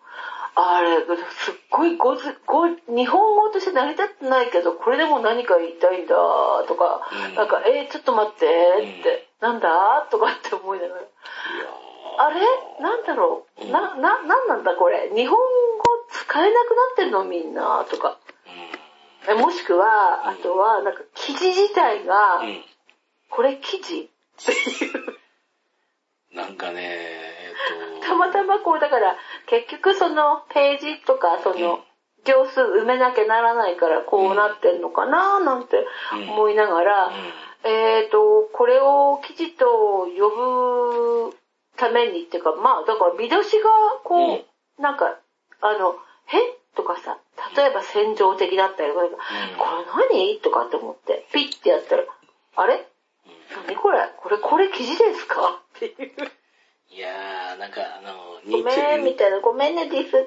[0.54, 6.14] あれ、すっごいごず、ご、日本語として成り立ってないけど、これでも何か言いたいんだ、
[6.66, 7.34] とか、うん。
[7.34, 10.06] なんか、えーちょっと待って、って、なんだ？
[10.10, 11.00] とかって思いながら。
[12.18, 12.40] あれ？
[12.82, 13.70] なんだろう、うん。
[13.70, 15.10] な、な、なんなんだこれ？
[15.14, 17.24] 日本語使えなくなってんの？
[17.24, 18.18] みんな、とか。
[19.28, 22.64] えもしくは、あとは、なんか、記事自体が、うんうん。
[23.30, 24.10] これ記事？
[24.40, 24.52] って
[24.84, 25.18] いう。
[26.34, 27.52] なんかね、え
[27.98, 29.16] っと、たまたまこう、だから、
[29.46, 31.80] 結局そのページとか、その、
[32.24, 37.10] 行数埋めなきゃならないからこうなってんのかななんて思いながら、
[37.64, 39.66] えっ、と、これを記事と
[40.06, 41.36] 呼ぶ
[41.76, 43.70] ためにっていうか、まあ、だから見出しが
[44.04, 44.44] こ
[44.78, 45.18] う、なんか、
[45.60, 46.38] あの、へ
[46.76, 47.18] とかさ、
[47.56, 50.40] 例えば戦場的だったりとか、これ何？
[50.40, 52.04] とかって思って、ピッてやったら、
[52.56, 52.86] あれ？
[53.54, 53.98] 何これ？
[54.16, 55.62] これ、これ記事ですか？
[55.76, 55.94] っていう。
[56.90, 59.40] いやー、なんかあの、ごめん、みたいな。
[59.40, 60.22] ごめんね、ディスっ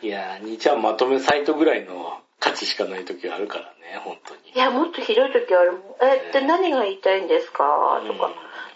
[0.00, 0.06] て。
[0.06, 4.40] いやー、兄ちゃんまとめサイトぐらいの価値しかない時があるからね、本当に。
[4.54, 5.82] いや、もっとひどい時あるもん。
[6.00, 8.02] え、って何が言いたいんですか？
[8.06, 8.32] とか、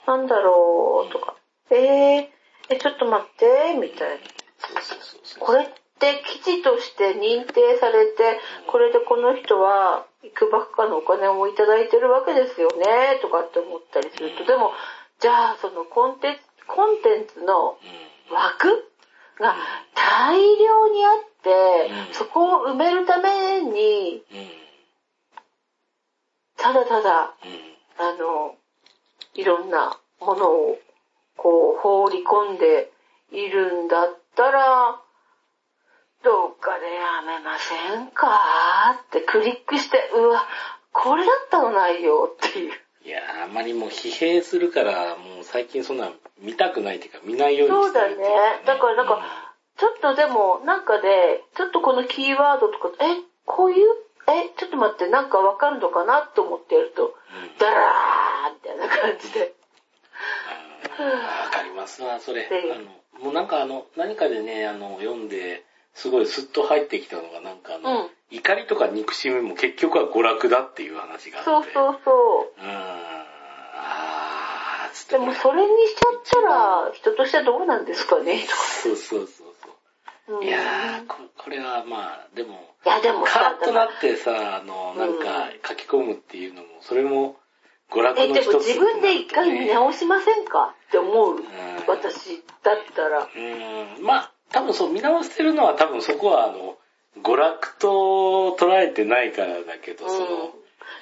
[0.07, 1.13] なんだろう？
[1.13, 1.35] とか。
[1.71, 2.29] えー、
[2.71, 4.25] え、ちょっと待って、みたいな。
[4.59, 5.47] そうそうそうそう。
[5.47, 5.69] これっ
[5.99, 14.73] て記事として認定されて、これでこの人は、いくばくかのお金をいただいてるわけですよね、とかって思ったりすると、でも、
[15.21, 17.79] じゃあ、そのコンテンツ、コンテンツの
[18.31, 18.91] 枠
[19.39, 19.55] が
[19.95, 24.23] 大量にあって、うんそこを埋めるために。
[26.57, 28.07] ただただ、うん。
[28.07, 28.57] あの、
[29.35, 30.79] いろんなものを
[31.37, 32.91] こう放り込んで
[33.31, 35.01] いるんだったら、
[36.25, 38.99] どっかでやめませんか？
[39.07, 40.47] ってクリックして、うわ、
[40.93, 42.73] これだったのないよっていう。
[43.05, 46.11] いやー、あんまりもう疲弊するから、もう最近そんな
[46.41, 48.75] 見たくないっていうか見ないようにそうだねしてるっていうか。
[48.75, 49.23] だからなんか、
[49.77, 53.87] ちょっとでも、なんかで、ちょっとこのキーワードとか、え、こういう、
[54.29, 57.13] え、ちょっと待って、なんかわかるのかなと思ってやると、うん
[57.59, 59.53] ダラーみたいな感じで。
[60.99, 61.13] うんわ
[61.51, 62.49] かりますわ、それ。
[62.49, 65.65] であの、もうなんかあの、何かでね、あの、読んで、
[65.95, 71.51] すごいスッと入ってきたのが、なんかあの、うん怒りとか憎しみも結局は娯楽だっていう話があって。
[71.51, 72.11] そうそうそ
[72.59, 72.61] う。
[72.61, 72.65] う。
[72.65, 72.69] うん。
[73.77, 76.49] あー、つってでもそれにしちゃった
[76.87, 78.55] ら、人としてはどうなんですかねとか。
[78.57, 80.39] そうそうそうそう。
[80.39, 87.37] うんいやーこ、これはまあ、でも、いやでもカさーッとなってさ、あの、なんか書き込むっていうのも、それも
[87.91, 90.75] 娯楽え、の一つでも自分で一回見直しませんか？
[90.89, 91.41] って思う。
[91.41, 91.45] ん
[91.87, 93.29] 私だったら。
[93.37, 96.77] うん、まあ、多分そう、見直してるのは多分そこはあの、
[97.23, 100.27] 娯楽と捉えてないからだけど、その、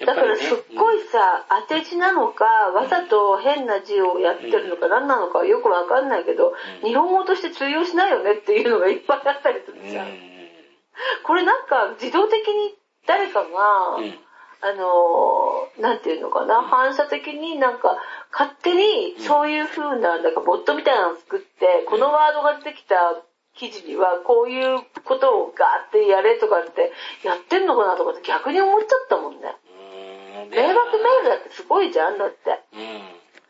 [0.01, 6.89] うん、だからすっごいさ、当て字なのか、わざと変な字をやってるのか何なのかよくわかんないけど、うん。
[6.89, 10.09] 日本語として通用しないよねっていうのがいっぱいあったりするうん、じゃん。
[11.25, 12.75] これなんか自動的に
[13.07, 13.47] 誰かが、
[13.97, 14.15] うん、
[14.63, 17.97] あのーなんていうのかな、反射的になんか、
[18.31, 22.95] 勝手にそういう風な、なんかボットみたいなのを作って、このワードが出てきた
[23.55, 26.93] 記事にはこういうことをガーってやれとかって
[27.25, 29.57] やってんのかなとかって逆に思っちゃったもんね。
[29.77, 30.13] うん
[30.51, 32.61] 迷惑メールだってすごいじゃん、だって。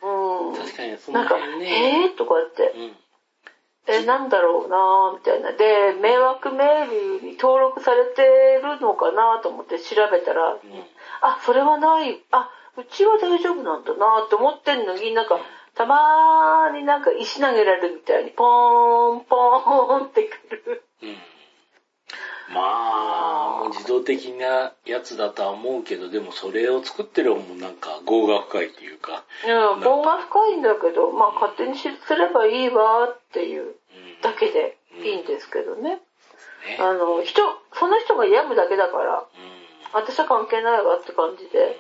[0.03, 0.51] うん。
[0.51, 0.57] うん。
[0.57, 1.37] 確かにそなんか。
[1.39, 2.73] えーとかって。
[2.77, 2.97] うん。
[3.87, 5.53] え、なんだろうなみたいな。
[5.53, 8.23] で、迷惑メールに登録されて
[8.63, 10.59] るのかなと思って調べたら、うん。
[11.21, 12.21] あ、それはない。
[12.31, 15.39] あ、うちは大丈夫なんだなって思ってんのに、なんか、
[15.75, 20.85] たまーになんか石投げられるみたいに、ポーン、ポーンってくる。
[21.03, 21.09] うん。
[22.55, 33.75] まあ、もう自動的なやつだとは思うけど、でもそれを作ってる方もなんか業が深いっていうか、うん、棒が深いんだけど、まあ勝手にすればいいわっていううん。
[34.21, 35.97] だけでいいんですけどね。
[35.97, 36.01] ね。
[36.79, 37.43] あの、人、
[37.73, 39.27] その人が病むだけだから、う
[39.95, 41.79] 私は関係ないわって感じで。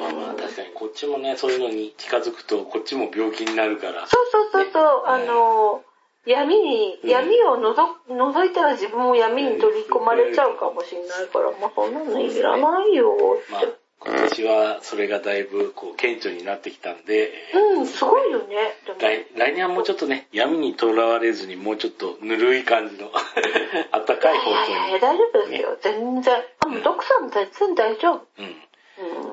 [0.00, 4.06] まあまあ確かにこっちもね、そういうのに近づくとこっちも病気になるから。
[4.06, 5.82] そうそうそうそう、ねあの、
[6.26, 13.14] 闇に、うん闇をのぞ、覗いたら自分も闇に取り込まれちゃうかもしれないから、まあそんなのいらないよ
[13.50, 13.62] まあ
[13.98, 17.32] 今年はそれがだいぶこう顕著になってきたんで、
[17.76, 18.76] うん、すごいよね。
[18.98, 23.10] 来来年はもうちょっとね、闇にとらわれずにもうちょっとぬるい感じの、
[23.90, 25.78] あったかい方いやいやいや、向大丈夫ですよ。
[25.80, 26.34] 全然。
[26.60, 28.26] あ、もう徳さんも全然大丈夫。
[28.38, 28.62] うん。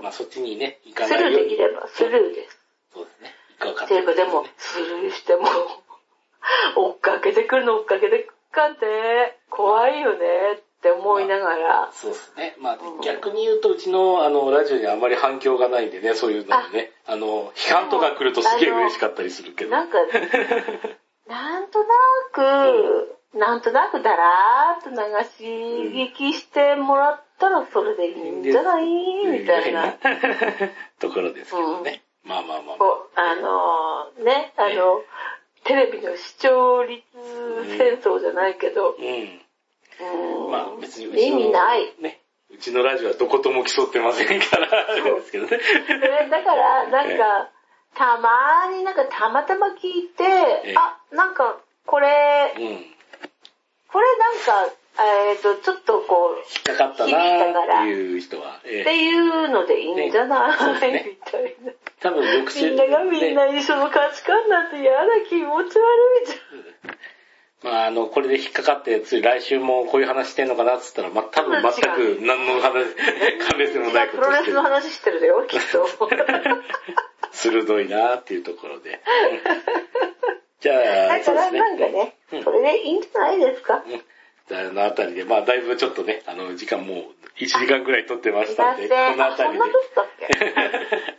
[0.03, 1.49] まあそっちにね、行かスルーないように。
[1.49, 2.59] できればスルーです。
[2.93, 3.33] そうですね。
[3.59, 5.47] 行かかっていうかでも、スルーしても、
[6.75, 8.77] 追っかけてくるの追っかけてくかね、
[9.49, 10.25] 怖いよね
[10.57, 11.89] って思いながら。
[11.91, 12.55] そうですね。
[12.59, 16.91] まあうん逆に言うとうちのあのラジオにあまり反響がないんでね、そういうのにね。
[17.05, 19.71] あの、批判とか来るとすげえ嬉しかったりするけど。
[19.71, 19.97] なんか、
[21.27, 21.95] なんとな
[22.31, 24.95] く、なんとなくだらーっと流
[25.37, 28.85] し聞きしてもらったらそれでいいんじゃない？
[29.25, 29.95] みたいな。
[30.99, 32.03] ところですけどね。
[32.23, 32.77] まあまあまあ。
[32.77, 35.01] こう、あのーね、あの、
[35.65, 37.03] テレビの視聴率
[37.77, 39.05] 戦争じゃないけど、うん。
[39.05, 41.93] うんまあ別にうちの意味ない。
[42.01, 42.19] ね。
[42.51, 45.57] うちのラジオはどことも競ってませんから、あれですけどね。
[46.29, 47.49] だから、なんか、
[47.95, 52.92] たまーになんかたまたま聞いて、えあ、なんか、これ、うん。
[53.93, 56.37] これなんか、えっ、と、ちょっとこう、
[56.69, 61.71] 引っかかったなーっていう人は、えっていうのでいいんじゃない、ねみたいな。
[62.01, 66.33] 多分翌週、みんながみんな一緒の価値観なんて嫌な気持ち悪いじ
[67.63, 72.85] まあ、あの、これで引っかかって、つい来週もこういう話してんのかなって言ったら、まあ、多分全く何の話、
[73.47, 73.85] 関連性ゃん。
[73.85, 74.91] もないプロレスのことしてる。
[74.91, 75.87] 話してるよ、きっと。
[77.31, 79.01] 鋭いなーっていうところで。
[80.69, 81.59] うんじゃあ、そうですね。
[81.59, 83.83] なんかね、うんそれでいいんじゃないですか？
[83.85, 84.03] うん
[84.47, 86.97] じゃあ、あのあたりで、まあ、だいぶちょっとね、あの、時間もう
[87.39, 90.27] 1時間くらい取ってましたんで、このあたりででしたっけ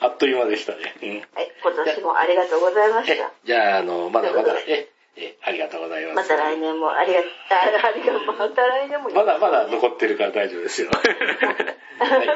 [0.00, 0.94] あっという間でしたね。
[1.02, 3.32] うんはい、今年もありがとうございましえた。
[3.44, 6.14] じゃあ、あの、まだまだえ、え、ありがとうございま。
[6.14, 7.22] ますた来年もありが、あ
[7.86, 10.90] ありが、また来年もまだまだ残ってるから大丈夫ですよ。
[10.92, 12.26] はい。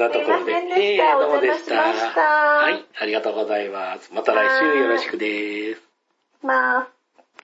[0.00, 0.52] なところで。
[0.52, 4.12] ええどうもでしたはい、ありがとうございます。
[4.12, 5.85] また来週よろしくです。
[6.46, 6.95] まあ。